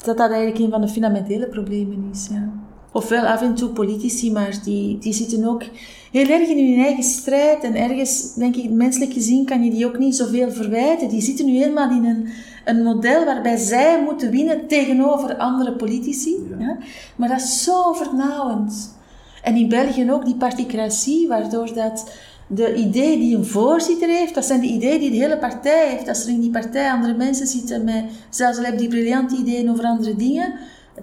dat 0.03 0.17
dat 0.17 0.31
eigenlijk 0.31 0.59
een 0.59 0.71
van 0.71 0.81
de 0.81 0.87
fundamentele 0.87 1.47
problemen 1.47 2.09
is. 2.11 2.27
Ja 2.31 2.60
ofwel 2.91 3.25
af 3.25 3.41
en 3.41 3.55
toe 3.55 3.69
politici, 3.69 4.31
maar 4.31 4.59
die, 4.63 4.97
die 4.97 5.13
zitten 5.13 5.45
ook 5.45 5.63
heel 6.11 6.27
erg 6.27 6.47
in 6.47 6.71
hun 6.71 6.85
eigen 6.85 7.03
strijd. 7.03 7.63
En 7.63 7.75
ergens, 7.75 8.33
denk 8.33 8.55
ik, 8.55 8.69
menselijk 8.69 9.13
gezien 9.13 9.45
kan 9.45 9.63
je 9.63 9.71
die 9.71 9.85
ook 9.85 9.97
niet 9.97 10.15
zoveel 10.15 10.51
verwijten. 10.51 11.09
Die 11.09 11.21
zitten 11.21 11.45
nu 11.45 11.57
helemaal 11.57 11.91
in 11.91 12.05
een, 12.05 12.27
een 12.65 12.83
model 12.83 13.25
waarbij 13.25 13.57
zij 13.57 14.01
moeten 14.03 14.31
winnen 14.31 14.67
tegenover 14.67 15.37
andere 15.37 15.71
politici. 15.71 16.35
Ja. 16.59 16.77
Maar 17.15 17.29
dat 17.29 17.41
is 17.41 17.63
zo 17.63 17.93
vernauwend. 17.93 18.99
En 19.43 19.55
in 19.55 19.69
België 19.69 20.11
ook 20.11 20.25
die 20.25 20.35
particratie, 20.35 21.27
waardoor 21.27 21.73
dat 21.73 22.11
de 22.47 22.75
idee 22.75 23.17
die 23.17 23.35
een 23.35 23.45
voorzitter 23.45 24.09
heeft, 24.09 24.35
dat 24.35 24.45
zijn 24.45 24.61
de 24.61 24.67
ideeën 24.67 24.99
die 24.99 25.11
de 25.11 25.17
hele 25.17 25.37
partij 25.37 25.89
heeft. 25.89 26.07
Als 26.07 26.23
er 26.23 26.29
in 26.29 26.41
die 26.41 26.51
partij 26.51 26.91
andere 26.91 27.13
mensen 27.13 27.47
zitten 27.47 27.83
met 27.83 28.03
zelfs 28.29 28.57
al 28.57 28.63
hebben 28.63 28.81
die 28.81 28.89
briljante 28.89 29.35
ideeën 29.35 29.69
over 29.69 29.83
andere 29.83 30.15
dingen, 30.15 30.53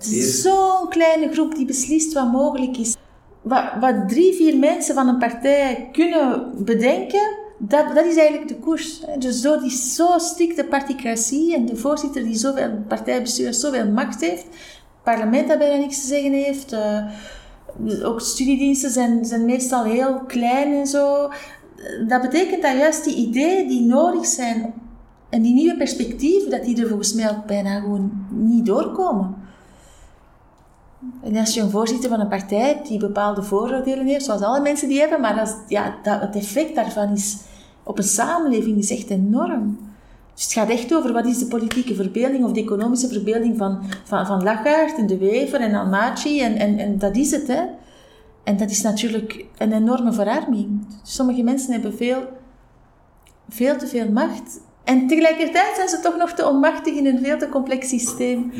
het 0.04 0.12
is 0.12 0.42
zo'n 0.42 0.88
kleine 0.88 1.32
groep 1.32 1.54
die 1.54 1.66
beslist 1.66 2.12
wat 2.12 2.32
mogelijk 2.32 2.76
is. 2.76 2.96
Wat, 3.42 3.64
wat, 3.80 4.08
drie, 4.08 4.34
vier 4.34 4.58
mensen 4.58 4.94
van 4.94 5.08
een 5.08 5.18
partij 5.18 5.88
kunnen 5.92 6.52
bedenken, 6.64 7.36
dat, 7.58 7.94
dat 7.94 8.04
is 8.04 8.16
eigenlijk 8.16 8.48
de 8.48 8.58
koers. 8.58 9.00
Dus 9.18 9.40
zo, 9.40 9.60
die 9.60 9.70
zo 9.70 10.18
strikte 10.18 10.64
particratie 10.64 11.54
en 11.54 11.66
de 11.66 11.76
voorzitter 11.76 12.24
die 12.24 12.34
zoveel, 12.34 12.70
partijbestuur 12.88 13.54
zoveel 13.54 13.90
macht 13.90 14.20
heeft, 14.20 14.42
het 14.42 15.02
parlement 15.02 15.48
dat 15.48 15.58
bijna 15.58 15.76
niks 15.76 16.00
te 16.00 16.06
zeggen 16.06 16.32
heeft, 16.32 16.72
uh, 16.72 17.04
ook 18.04 18.20
studiediensten 18.20 18.90
zijn, 18.90 19.24
zijn 19.24 19.44
meestal 19.44 19.84
heel 19.84 20.20
klein 20.26 20.72
en 20.72 20.86
zo. 20.86 21.30
Dat 22.08 22.20
betekent 22.20 22.62
dat 22.62 22.76
juist 22.76 23.04
die 23.04 23.16
ideeën 23.16 23.68
die 23.68 23.82
nodig 23.82 24.26
zijn 24.26 24.74
En 25.28 25.42
die 25.42 25.54
nieuwe 25.54 25.76
perspectieven, 25.76 26.50
dat 26.50 26.64
die 26.64 26.80
er 26.80 26.88
volgens 26.88 27.12
mij 27.12 27.30
ook 27.30 27.46
bijna 27.46 27.80
gewoon 27.80 28.26
niet 28.30 28.66
doorkomen. 28.66 29.47
En 31.22 31.36
als 31.36 31.54
je 31.54 31.60
een 31.60 31.70
voorzitter 31.70 32.10
van 32.10 32.20
een 32.20 32.28
partij 32.28 32.80
die 32.84 32.98
bepaalde 32.98 33.42
vooroordelen 33.42 34.06
heeft, 34.06 34.24
zoals 34.24 34.40
alle 34.40 34.60
mensen 34.60 34.88
die 34.88 35.00
hebben, 35.00 35.20
maar 35.20 35.36
dat, 35.36 35.56
ja, 35.68 35.94
dat, 36.02 36.20
het 36.20 36.36
effect 36.36 36.74
daarvan 36.74 37.12
is 37.12 37.36
op 37.82 37.98
een 37.98 38.04
samenleving 38.04 38.78
is 38.78 38.90
echt 38.90 39.10
enorm. 39.10 39.78
Dus 40.34 40.44
het 40.44 40.52
gaat 40.52 40.68
echt 40.68 40.94
over 40.94 41.12
wat 41.12 41.26
is 41.26 41.38
de 41.38 41.46
politieke 41.46 41.94
verbeelding 41.94 42.44
of 42.44 42.52
de 42.52 42.60
economische 42.60 43.08
verbeelding 43.08 43.56
van, 43.56 43.82
van, 44.04 44.26
van 44.26 44.46
en 44.46 45.06
De 45.06 45.18
Wever 45.18 45.60
en 45.60 45.74
Almaty 45.74 46.40
en, 46.40 46.56
en, 46.56 46.78
en 46.78 46.98
dat 46.98 47.16
is 47.16 47.30
het. 47.30 47.46
Hè. 47.46 47.62
En 48.44 48.56
dat 48.56 48.70
is 48.70 48.82
natuurlijk 48.82 49.44
een 49.58 49.72
enorme 49.72 50.12
verarming. 50.12 50.86
Sommige 51.02 51.42
mensen 51.42 51.72
hebben 51.72 51.96
veel, 51.96 52.22
veel 53.48 53.76
te 53.76 53.86
veel 53.86 54.10
macht. 54.10 54.60
En 54.84 55.06
tegelijkertijd 55.06 55.76
zijn 55.76 55.88
ze 55.88 56.00
toch 56.00 56.16
nog 56.16 56.32
te 56.32 56.48
onmachtig 56.48 56.94
in 56.94 57.06
een 57.06 57.18
veel 57.18 57.38
te 57.38 57.48
complex 57.48 57.88
systeem. 57.88 58.52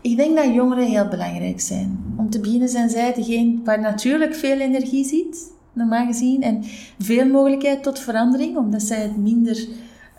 Ik 0.00 0.16
denk 0.16 0.36
dat 0.36 0.54
jongeren 0.54 0.84
heel 0.84 1.08
belangrijk 1.08 1.60
zijn. 1.60 2.14
Om 2.16 2.30
te 2.30 2.40
beginnen 2.40 2.68
zijn 2.68 2.90
zij 2.90 3.14
degene 3.14 3.60
waar 3.64 3.80
natuurlijk 3.80 4.34
veel 4.34 4.58
energie 4.58 5.04
zit, 5.04 5.52
normaal 5.72 6.06
gezien, 6.06 6.42
en 6.42 6.62
veel 6.98 7.26
mogelijkheid 7.26 7.82
tot 7.82 7.98
verandering, 7.98 8.56
omdat 8.56 8.82
zij 8.82 9.00
het 9.00 9.16
minder 9.16 9.66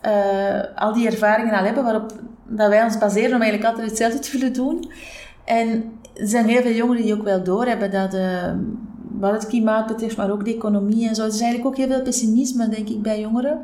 uh, 0.06 0.62
al 0.76 0.94
die 0.94 1.08
ervaringen 1.08 1.54
al 1.54 1.66
hebben 1.66 1.84
waarop 1.84 2.14
dat 2.48 2.70
wij 2.70 2.84
ons 2.84 2.98
baseren 2.98 3.36
om 3.36 3.42
eigenlijk 3.42 3.72
altijd 3.72 3.90
hetzelfde 3.90 4.20
te 4.20 4.32
willen 4.32 4.54
doen. 4.54 4.92
En 5.46 5.84
er 6.14 6.28
zijn 6.28 6.48
heel 6.48 6.62
veel 6.62 6.74
jongeren 6.74 7.04
die 7.04 7.14
ook 7.14 7.24
wel 7.24 7.44
doorhebben 7.44 7.92
dat, 7.92 8.14
uh, 8.14 8.54
wat 9.20 9.32
het 9.32 9.48
klimaat 9.48 9.88
betreft, 9.88 10.18
maar 10.18 10.32
ook 10.32 10.46
de 10.46 10.56
economie 10.56 11.08
en 11.08 11.16
zo, 11.16 11.22
er 11.22 11.28
is 11.28 11.42
eigenlijk 11.42 11.66
ook 11.66 11.78
heel 11.78 11.96
veel 11.96 12.02
pessimisme, 12.02 12.70
denk 12.70 12.90
ik, 12.90 13.02
bij 13.02 13.20
jongeren. 13.20 13.60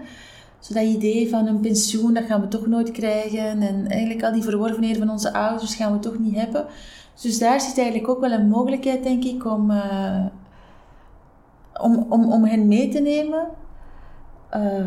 Dat 0.67 0.83
idee 0.83 1.29
van 1.29 1.47
een 1.47 1.59
pensioen, 1.59 2.13
dat 2.13 2.23
gaan 2.23 2.41
we 2.41 2.47
toch 2.47 2.67
nooit 2.67 2.91
krijgen. 2.91 3.61
En 3.61 3.87
eigenlijk 3.87 4.23
al 4.23 4.33
die 4.33 4.43
verworvenheden 4.43 4.97
van 4.97 5.09
onze 5.09 5.33
ouders 5.33 5.75
gaan 5.75 5.93
we 5.93 5.99
toch 5.99 6.19
niet 6.19 6.35
hebben. 6.35 6.65
Dus 7.21 7.39
daar 7.39 7.61
zit 7.61 7.77
eigenlijk 7.77 8.09
ook 8.09 8.19
wel 8.19 8.31
een 8.31 8.47
mogelijkheid, 8.47 9.03
denk 9.03 9.23
ik, 9.23 9.45
om, 9.45 9.71
uh, 9.71 10.25
om, 11.81 12.05
om, 12.09 12.31
om 12.31 12.45
hen 12.45 12.67
mee 12.67 12.89
te 12.89 12.99
nemen. 12.99 13.47
Uh, 14.55 14.85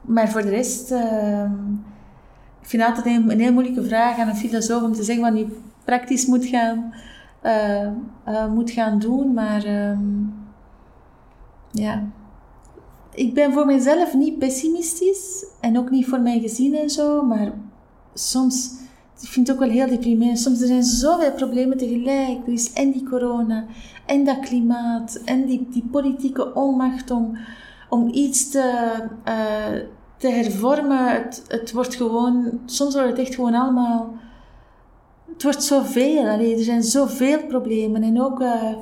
maar 0.00 0.28
voor 0.28 0.42
de 0.42 0.48
rest, 0.48 0.92
uh, 0.92 1.50
ik 2.60 2.68
vind 2.68 2.82
altijd 2.82 3.06
een, 3.06 3.30
een 3.30 3.40
heel 3.40 3.52
moeilijke 3.52 3.84
vraag 3.84 4.18
aan 4.18 4.28
een 4.28 4.36
filosoof 4.36 4.82
om 4.82 4.92
te 4.92 5.02
zeggen 5.02 5.24
wat 5.24 5.32
hij 5.32 5.48
praktisch 5.84 6.26
moet 6.26 6.44
gaan, 6.44 6.94
eh, 7.40 8.46
moet 8.54 8.70
gaan 8.70 8.98
doen. 8.98 9.34
Maar 9.34 9.64
ehm, 9.64 9.98
ja, 11.70 12.02
ik 13.16 13.34
ben 13.34 13.52
voor 13.52 13.66
mezelf 13.66 14.14
niet 14.14 14.38
pessimistisch 14.38 15.46
en 15.60 15.78
ook 15.78 15.90
niet 15.90 16.06
voor 16.06 16.20
mijn 16.20 16.40
gezin 16.40 16.74
en 16.74 16.90
zo, 16.90 17.22
maar 17.22 17.52
soms, 18.14 18.70
ik 19.20 19.28
vind 19.28 19.46
het 19.46 19.56
ook 19.56 19.62
wel 19.62 19.72
heel 19.72 19.88
deprimerend, 19.88 20.38
soms 20.38 20.60
er 20.60 20.66
zijn 20.66 20.82
zoveel 20.82 21.32
problemen 21.32 21.78
tegelijk. 21.78 22.46
Er 22.46 22.52
is 22.52 22.72
en 22.72 22.90
die 22.90 23.08
corona, 23.08 23.64
en 24.06 24.24
dat 24.24 24.40
klimaat, 24.40 25.20
en 25.24 25.46
die, 25.46 25.66
die 25.70 25.84
politieke 25.90 26.54
onmacht 26.54 27.10
om, 27.10 27.36
om 27.88 28.08
iets 28.12 28.50
te, 28.50 28.92
uh, 29.28 29.80
te 30.16 30.28
hervormen. 30.28 31.08
Het, 31.08 31.44
het 31.48 31.72
wordt 31.72 31.94
gewoon, 31.94 32.60
soms 32.66 32.94
wordt 32.94 33.08
het 33.08 33.18
echt 33.18 33.34
gewoon 33.34 33.54
allemaal, 33.54 34.14
het 35.32 35.42
wordt 35.42 35.62
zoveel. 35.62 36.26
Allee, 36.26 36.56
er 36.56 36.64
zijn 36.64 36.82
zoveel 36.82 37.38
problemen. 37.48 38.02
En 38.02 38.22
ook 38.22 38.40
uh, 38.40 38.72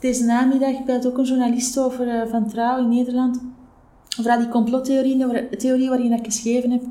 deze 0.00 0.24
namiddag 0.24 0.84
belt 0.84 1.06
ook 1.06 1.18
een 1.18 1.24
journalist 1.24 1.78
over 1.78 2.06
uh, 2.06 2.30
van 2.30 2.48
Trouw 2.48 2.78
in 2.78 2.88
Nederland 2.88 3.40
over 4.20 4.38
die 4.38 4.48
complottheorie 4.48 5.48
theorie 5.56 5.88
waarin 5.88 6.12
ik 6.12 6.24
geschreven 6.24 6.70
heb 6.70 6.82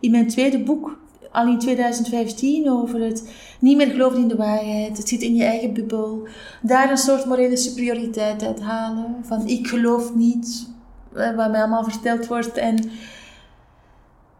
in 0.00 0.10
mijn 0.10 0.28
tweede 0.28 0.58
boek, 0.58 0.98
al 1.32 1.46
in 1.46 1.58
2015, 1.58 2.70
over 2.70 3.00
het 3.00 3.30
niet 3.60 3.76
meer 3.76 3.86
geloven 3.86 4.18
in 4.18 4.28
de 4.28 4.36
waarheid, 4.36 4.96
het 4.96 5.08
zit 5.08 5.22
in 5.22 5.34
je 5.34 5.44
eigen 5.44 5.72
bubbel, 5.72 6.28
daar 6.62 6.90
een 6.90 6.96
soort 6.96 7.24
morele 7.24 7.56
superioriteit 7.56 8.42
uit 8.42 8.60
halen, 8.60 9.16
van 9.22 9.46
ik 9.46 9.66
geloof 9.66 10.14
niet 10.14 10.68
eh, 11.14 11.36
wat 11.36 11.50
mij 11.50 11.60
allemaal 11.60 11.84
verteld 11.84 12.26
wordt 12.26 12.56
en 12.56 12.90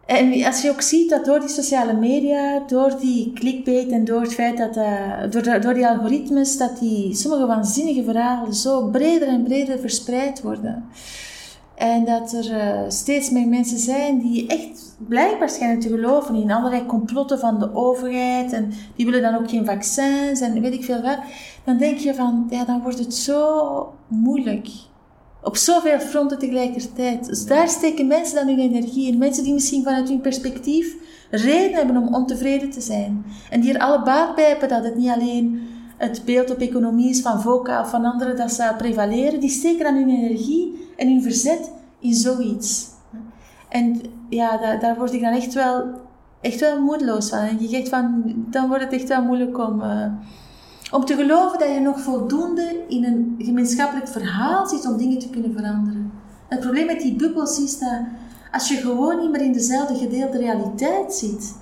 en 0.09 0.43
als 0.45 0.61
je 0.61 0.69
ook 0.69 0.81
ziet 0.81 1.09
dat 1.09 1.25
door 1.25 1.39
die 1.39 1.49
sociale 1.49 1.93
media, 1.93 2.63
door 2.67 2.99
die 2.99 3.33
clickbait 3.33 3.91
en 3.91 4.05
door 4.05 4.21
het 4.21 4.33
feit 4.33 4.57
dat, 4.57 4.77
uh, 4.77 5.21
door, 5.29 5.61
door 5.61 5.73
die 5.73 5.87
algoritmes, 5.87 6.57
dat 6.57 6.79
die 6.79 7.15
sommige 7.15 7.45
waanzinnige 7.45 8.03
verhalen 8.03 8.53
zo 8.53 8.87
breder 8.87 9.27
en 9.27 9.43
breder 9.43 9.79
verspreid 9.79 10.41
worden. 10.41 10.85
En 11.79 12.05
dat 12.05 12.33
er 12.33 12.51
uh, 12.51 12.89
steeds 12.89 13.29
meer 13.29 13.47
mensen 13.47 13.77
zijn 13.77 14.19
die 14.19 14.47
echt 14.47 14.95
blijkbaar 15.07 15.49
schijnen 15.49 15.79
te 15.79 15.87
geloven 15.87 16.35
in 16.35 16.51
allerlei 16.51 16.85
complotten 16.85 17.39
van 17.39 17.59
de 17.59 17.75
overheid. 17.75 18.53
En 18.53 18.71
die 18.95 19.05
willen 19.05 19.21
dan 19.21 19.35
ook 19.35 19.49
geen 19.49 19.65
vaccins 19.65 20.41
en 20.41 20.61
weet 20.61 20.73
ik 20.73 20.83
veel 20.83 21.01
wat. 21.01 21.17
Dan 21.63 21.77
denk 21.77 21.97
je 21.97 22.13
van, 22.13 22.47
ja, 22.49 22.65
dan 22.65 22.81
wordt 22.81 22.99
het 22.99 23.13
zo 23.13 23.93
moeilijk. 24.07 24.67
Op 25.43 25.57
zoveel 25.57 25.99
fronten 25.99 26.39
tegelijkertijd. 26.39 27.25
Dus 27.25 27.45
daar 27.45 27.69
steken 27.69 28.07
mensen 28.07 28.35
dan 28.35 28.47
hun 28.47 28.59
energie 28.59 29.11
in. 29.11 29.17
Mensen 29.17 29.43
die 29.43 29.53
misschien 29.53 29.83
vanuit 29.83 30.09
hun 30.09 30.21
perspectief 30.21 30.95
reden 31.31 31.73
hebben 31.73 31.97
om 31.97 32.15
ontevreden 32.15 32.69
te 32.69 32.81
zijn. 32.81 33.25
En 33.49 33.61
die 33.61 33.73
er 33.73 33.81
alle 33.81 34.03
baat 34.03 34.35
bij 34.35 34.47
hebben 34.47 34.69
dat 34.69 34.83
het 34.83 34.95
niet 34.95 35.09
alleen 35.09 35.67
het 35.99 36.21
beeld 36.25 36.51
op 36.51 36.57
economie 36.57 37.09
is 37.09 37.21
van 37.21 37.41
VOCA 37.41 37.81
of 37.81 37.89
van 37.89 38.05
anderen 38.05 38.37
dat 38.37 38.51
zou 38.51 38.75
prevaleren. 38.75 39.39
Die 39.39 39.49
steken 39.49 39.83
dan 39.83 39.95
hun 39.95 40.09
energie 40.09 40.89
en 40.97 41.07
hun 41.07 41.21
verzet 41.21 41.71
in 41.99 42.13
zoiets. 42.13 42.87
En 43.69 44.01
ja, 44.29 44.77
daar, 44.77 44.95
word 44.97 45.13
ik 45.13 45.21
dan 45.21 45.33
echt 45.33 45.53
wel, 45.53 45.83
echt 46.41 46.59
wel 46.59 46.81
moedeloos 46.81 47.29
van. 47.29 47.39
En 47.39 47.61
je 47.61 47.67
zegt 47.67 47.89
van, 47.89 48.23
dan 48.35 48.67
wordt 48.67 48.83
het 48.83 48.93
echt 48.93 49.07
wel 49.07 49.23
moeilijk 49.23 49.57
om, 49.57 49.81
uh, 49.81 50.05
om 50.91 51.05
te 51.05 51.15
geloven 51.15 51.59
dat 51.59 51.73
je 51.73 51.79
nog 51.79 51.99
voldoende 51.99 52.83
in 52.87 53.03
een 53.03 53.35
gemeenschappelijk 53.37 54.07
verhaal 54.07 54.67
zit 54.67 54.85
om 54.85 54.97
dingen 54.97 55.19
te 55.19 55.29
kunnen 55.29 55.53
veranderen. 55.53 56.11
Het 56.47 56.59
probleem 56.59 56.85
met 56.85 57.01
die 57.01 57.15
bubbels 57.15 57.59
is 57.59 57.79
dat 57.79 58.01
als 58.51 58.69
je 58.69 58.75
gewoon 58.75 59.19
niet 59.19 59.31
meer 59.31 59.41
in 59.41 59.53
dezelfde 59.53 59.95
gedeelde 59.95 60.37
realiteit 60.37 61.13
zit, 61.13 61.55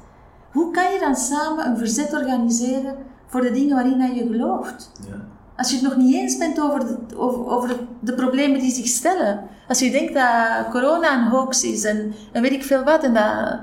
hoe 0.51 0.71
kan 0.71 0.93
je 0.93 0.99
dan 0.99 1.15
samen 1.15 1.65
een 1.65 1.77
verzet 1.77 2.13
organiseren 2.13 2.95
voor 3.27 3.41
de 3.41 3.51
dingen 3.51 3.75
waarin 3.75 4.15
je 4.15 4.27
gelooft? 4.31 4.91
Ja. 5.07 5.15
Als 5.55 5.69
je 5.69 5.75
het 5.75 5.85
nog 5.85 5.95
niet 5.95 6.15
eens 6.15 6.37
bent 6.37 6.61
over 6.61 6.79
de, 6.79 7.17
over, 7.17 7.47
over 7.47 7.77
de 7.99 8.13
problemen 8.13 8.59
die 8.59 8.71
zich 8.71 8.87
stellen. 8.87 9.43
Als 9.67 9.79
je 9.79 9.91
denkt 9.91 10.13
dat 10.13 10.71
corona 10.71 11.13
een 11.13 11.27
hoax 11.27 11.63
is 11.63 11.83
en, 11.83 12.13
en 12.31 12.41
weet 12.41 12.51
ik 12.51 12.63
veel 12.63 12.83
wat. 12.83 13.03
En 13.03 13.13
dat 13.13 13.59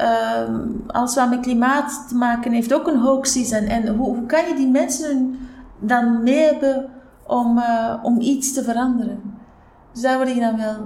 uh, 0.00 0.56
alles 0.86 1.14
wat 1.14 1.30
met 1.30 1.40
klimaat 1.40 2.04
te 2.08 2.14
maken 2.14 2.52
heeft 2.52 2.74
ook 2.74 2.86
een 2.86 3.00
hoax 3.00 3.36
is. 3.36 3.50
En, 3.50 3.66
en 3.66 3.96
hoe, 3.96 4.16
hoe 4.16 4.26
kan 4.26 4.48
je 4.48 4.54
die 4.54 4.70
mensen 4.70 5.38
dan 5.78 6.22
mee 6.22 6.44
hebben 6.44 6.90
om, 7.26 7.58
uh, 7.58 7.94
om 8.02 8.20
iets 8.20 8.52
te 8.52 8.62
veranderen? 8.62 9.34
Dus 9.92 10.02
daar 10.02 10.16
word 10.16 10.28
ik 10.28 10.40
dan 10.40 10.56
wel 10.56 10.76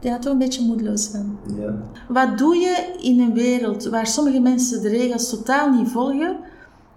ja, 0.00 0.18
toch 0.18 0.32
een 0.32 0.38
beetje 0.38 0.64
moedeloos 0.64 1.06
van. 1.06 1.38
Ja. 1.58 1.74
Wat 2.08 2.38
doe 2.38 2.56
je 2.56 2.96
in 3.00 3.20
een 3.20 3.34
wereld 3.34 3.84
waar 3.84 4.06
sommige 4.06 4.40
mensen 4.40 4.82
de 4.82 4.88
regels 4.88 5.30
totaal 5.30 5.70
niet 5.70 5.88
volgen 5.88 6.36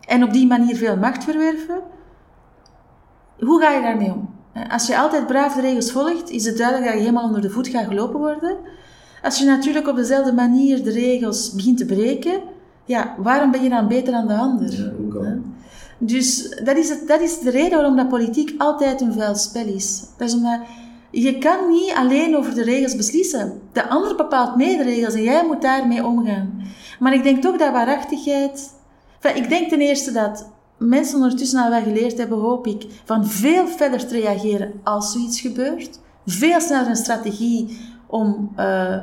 en 0.07 0.23
op 0.23 0.33
die 0.33 0.47
manier 0.47 0.75
veel 0.75 0.97
macht 0.97 1.23
verwerven. 1.23 1.81
Hoe 3.39 3.61
ga 3.61 3.71
je 3.71 3.81
daarmee 3.81 4.11
om? 4.11 4.29
Als 4.69 4.87
je 4.87 4.97
altijd 4.97 5.27
braaf 5.27 5.55
de 5.55 5.61
regels 5.61 5.91
volgt, 5.91 6.29
is 6.29 6.45
het 6.45 6.57
duidelijk 6.57 6.87
dat 6.87 6.95
je 6.95 7.01
helemaal 7.05 7.23
onder 7.23 7.41
de 7.41 7.49
voet 7.49 7.67
gaat 7.67 7.87
gelopen 7.87 8.19
worden. 8.19 8.57
Als 9.23 9.39
je 9.39 9.45
natuurlijk 9.45 9.87
op 9.87 9.95
dezelfde 9.95 10.33
manier 10.33 10.83
de 10.83 10.91
regels 10.91 11.53
begint 11.53 11.77
te 11.77 11.85
breken, 11.85 12.41
ja, 12.85 13.15
waarom 13.17 13.51
ben 13.51 13.63
je 13.63 13.69
dan 13.69 13.87
beter 13.87 14.11
dan 14.11 14.27
de 14.27 14.35
ander? 14.35 14.71
Ja, 14.71 14.91
kan? 15.09 15.43
Dus 15.97 16.49
dat 16.63 16.77
is, 16.77 16.89
het, 16.89 17.07
dat 17.07 17.21
is 17.21 17.39
de 17.39 17.49
reden 17.49 17.77
waarom 17.77 17.95
dat 17.95 18.09
politiek 18.09 18.53
altijd 18.57 19.01
een 19.01 19.13
vuil 19.13 19.35
spel 19.35 19.65
is. 19.65 20.03
Dat 20.17 20.27
is 20.27 20.33
omdat 20.33 20.59
je 21.11 21.37
kan 21.37 21.69
niet 21.69 21.93
alleen 21.95 22.37
over 22.37 22.53
de 22.53 22.63
regels 22.63 22.95
beslissen. 22.95 23.61
De 23.73 23.89
ander 23.89 24.15
bepaalt 24.15 24.55
mee 24.55 24.77
de 24.77 24.83
regels 24.83 25.13
en 25.13 25.23
jij 25.23 25.45
moet 25.45 25.61
daarmee 25.61 26.05
omgaan. 26.05 26.61
Maar 26.99 27.13
ik 27.13 27.23
denk 27.23 27.41
toch 27.41 27.57
dat 27.57 27.71
waarachtigheid 27.71 28.79
ik 29.29 29.49
denk 29.49 29.69
ten 29.69 29.81
eerste 29.81 30.11
dat 30.11 30.49
mensen 30.77 31.15
ondertussen 31.15 31.59
al 31.59 31.69
wel 31.69 31.81
geleerd 31.81 32.17
hebben, 32.17 32.37
hoop 32.37 32.67
ik, 32.67 32.85
van 33.03 33.27
veel 33.27 33.67
verder 33.67 34.07
te 34.07 34.19
reageren 34.19 34.73
als 34.83 35.11
zoiets 35.11 35.41
gebeurt. 35.41 35.99
Veel 36.25 36.59
sneller 36.59 36.87
een 36.87 36.95
strategie 36.95 37.77
om 38.07 38.51
uh, 38.57 38.97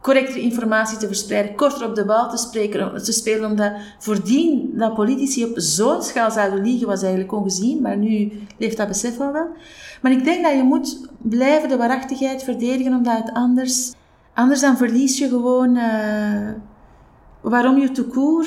correctere 0.00 0.40
informatie 0.40 0.98
te 0.98 1.06
verspreiden, 1.06 1.54
korter 1.54 1.88
op 1.88 1.94
de 1.94 2.04
bal 2.04 2.30
te, 2.30 2.36
spreken, 2.36 3.02
te 3.02 3.12
spelen, 3.12 3.50
omdat 3.50 3.72
voordien 3.98 4.70
dat 4.74 4.94
politici 4.94 5.44
op 5.44 5.52
zo'n 5.54 6.02
schaal 6.02 6.30
zouden 6.30 6.62
liegen, 6.62 6.86
was 6.86 7.00
eigenlijk 7.02 7.32
ongezien, 7.32 7.82
maar 7.82 7.96
nu 7.96 8.32
leeft 8.58 8.76
dat 8.76 8.88
besef 8.88 9.16
wel 9.16 9.32
wel. 9.32 9.48
Maar 10.02 10.12
ik 10.12 10.24
denk 10.24 10.44
dat 10.44 10.52
je 10.52 10.62
moet 10.62 11.08
blijven 11.18 11.68
de 11.68 11.76
waarachtigheid 11.76 12.42
verdedigen, 12.42 12.94
omdat 12.94 13.16
het 13.16 13.32
anders, 13.32 13.92
anders 14.34 14.60
dan 14.60 14.76
verlies 14.76 15.18
je 15.18 15.28
gewoon 15.28 15.76
uh, 15.76 16.50
waarom 17.40 17.78
je 17.78 17.90
te 17.90 18.04
koer 18.04 18.46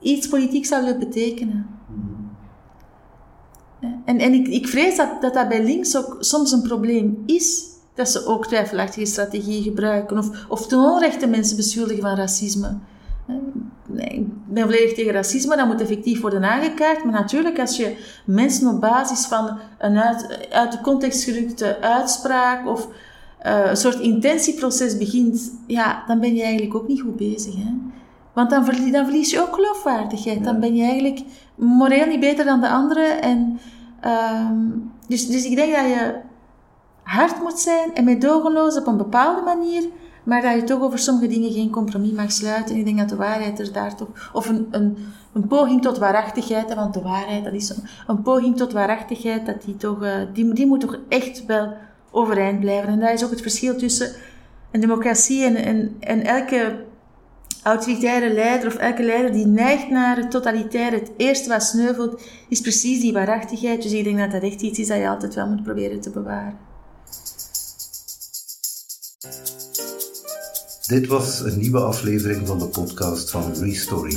iets 0.00 0.28
politiek 0.28 0.66
zou 0.66 0.84
willen 0.84 0.98
betekenen. 0.98 1.66
En, 4.04 4.18
en 4.18 4.32
ik, 4.32 4.48
ik 4.48 4.68
vrees 4.68 4.96
dat, 4.96 5.20
dat 5.20 5.34
dat 5.34 5.48
bij 5.48 5.64
links 5.64 5.96
ook 5.96 6.16
soms 6.20 6.52
een 6.52 6.62
probleem 6.62 7.22
is. 7.26 7.64
Dat 7.94 8.08
ze 8.08 8.26
ook 8.26 8.46
twijfelachtige 8.46 9.06
strategieën 9.06 9.62
gebruiken. 9.62 10.18
Of, 10.18 10.46
of 10.48 10.66
ten 10.66 10.78
onrechte 10.78 11.26
mensen 11.26 11.56
beschuldigen 11.56 12.02
van 12.02 12.16
racisme. 12.16 12.78
Ik 13.98 14.26
ben 14.46 14.62
volledig 14.62 14.94
tegen 14.94 15.12
racisme, 15.12 15.56
dat 15.56 15.66
moet 15.66 15.80
effectief 15.80 16.20
worden 16.20 16.44
aangekaart. 16.44 17.04
Maar 17.04 17.12
natuurlijk, 17.12 17.58
als 17.58 17.76
je 17.76 17.96
mensen 18.24 18.68
op 18.68 18.80
basis 18.80 19.26
van 19.26 19.58
een 19.78 19.98
uit, 19.98 20.48
uit 20.50 20.72
de 20.72 20.80
context 20.80 21.24
gerukte 21.24 21.80
uitspraak 21.80 22.66
of 22.68 22.88
uh, 23.46 23.66
een 23.66 23.76
soort 23.76 24.00
intentieproces 24.00 24.98
begint, 24.98 25.52
ja, 25.66 26.04
dan 26.06 26.20
ben 26.20 26.34
je 26.34 26.42
eigenlijk 26.42 26.74
ook 26.74 26.88
niet 26.88 27.00
goed 27.00 27.16
bezig. 27.16 27.54
Hè? 27.54 27.70
Want 28.32 28.50
dan, 28.50 28.64
verlies, 28.64 28.92
dan 28.92 29.04
verlies 29.04 29.30
je 29.30 29.40
ook 29.40 29.54
geloofwaardigheid. 29.54 30.44
Dan 30.44 30.60
ben 30.60 30.74
je 30.76 30.84
eigenlijk 30.84 31.20
moreel 31.54 32.06
niet 32.06 32.20
beter 32.20 32.44
dan 32.44 32.60
de 32.60 32.68
anderen. 32.68 33.22
En, 33.22 33.58
um, 34.50 34.92
dus, 35.08 35.26
dus 35.26 35.44
ik 35.44 35.56
denk 35.56 35.74
dat 35.74 35.84
je 35.84 36.14
hard 37.02 37.42
moet 37.42 37.58
zijn 37.58 37.94
en 37.94 38.04
meedogenloos 38.04 38.78
op 38.78 38.86
een 38.86 38.96
bepaalde 38.96 39.42
manier, 39.42 39.84
maar 40.26 40.42
dat 40.42 40.54
je 40.54 40.64
toch 40.64 40.80
over 40.80 40.98
sommige 40.98 41.26
dingen 41.26 41.52
geen 41.52 41.70
compromis 41.70 42.10
mag 42.10 42.32
sluiten. 42.32 42.74
En 42.74 42.80
ik 42.80 42.84
denk 42.84 42.98
dat 42.98 43.08
de 43.08 43.16
waarheid 43.16 43.58
er 43.58 43.72
daar 43.72 43.96
toch, 43.96 44.30
of 44.32 44.48
een, 44.48 44.66
een, 44.70 44.96
een 45.32 45.46
poging 45.46 45.82
tot 45.82 45.98
waarachtigheid, 45.98 46.74
want 46.74 46.94
de 46.94 47.02
waarheid, 47.02 47.44
dat 47.44 47.52
is 47.52 47.68
een, 47.68 47.82
een 48.06 48.22
poging 48.22 48.56
tot 48.56 48.72
waarachtigheid, 48.72 49.46
dat 49.46 49.62
die 49.62 49.76
toch, 49.76 50.02
uh, 50.02 50.12
die, 50.32 50.52
die 50.52 50.66
moet 50.66 50.80
toch 50.80 50.98
echt 51.08 51.46
wel 51.46 51.72
overeind 52.10 52.60
blijven. 52.60 52.88
En 52.88 53.00
dat 53.00 53.10
is 53.10 53.24
ook 53.24 53.30
het 53.30 53.40
verschil 53.40 53.76
tussen 53.76 54.10
een 54.70 54.80
democratie 54.80 55.44
en, 55.44 55.56
en, 55.56 55.96
en 56.00 56.24
elke 56.24 56.84
autoritaire 57.62 58.32
leider 58.32 58.66
of 58.66 58.74
elke 58.74 59.02
leider 59.02 59.32
die 59.32 59.46
neigt 59.46 59.88
naar 59.90 60.16
het 60.16 60.30
totalitaire, 60.30 60.96
het 60.96 61.10
eerste 61.16 61.48
wat 61.48 61.62
sneuvelt, 61.62 62.22
is 62.48 62.60
precies 62.60 63.00
die 63.00 63.12
waarachtigheid. 63.12 63.82
Dus 63.82 63.92
ik 63.92 64.04
denk 64.04 64.18
dat 64.18 64.30
dat 64.30 64.42
echt 64.42 64.60
iets 64.60 64.78
is 64.78 64.86
dat 64.86 64.98
je 64.98 65.08
altijd 65.08 65.34
wel 65.34 65.46
moet 65.46 65.62
proberen 65.62 66.00
te 66.00 66.10
bewaren. 66.10 66.65
Dit 70.86 71.06
was 71.06 71.40
een 71.40 71.58
nieuwe 71.58 71.80
aflevering 71.80 72.46
van 72.46 72.58
de 72.58 72.66
podcast 72.66 73.30
van 73.30 73.54
Restory. 73.54 74.16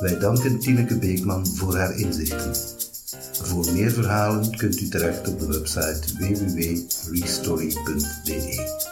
Wij 0.00 0.18
danken 0.18 0.58
Tineke 0.58 0.98
Beekman 0.98 1.46
voor 1.46 1.76
haar 1.76 1.96
inzichten. 1.96 2.56
Voor 3.32 3.72
meer 3.72 3.90
verhalen 3.90 4.56
kunt 4.56 4.80
u 4.80 4.88
terecht 4.88 5.28
op 5.28 5.38
de 5.38 5.46
website 5.46 6.00
www.restory.de. 6.18 8.91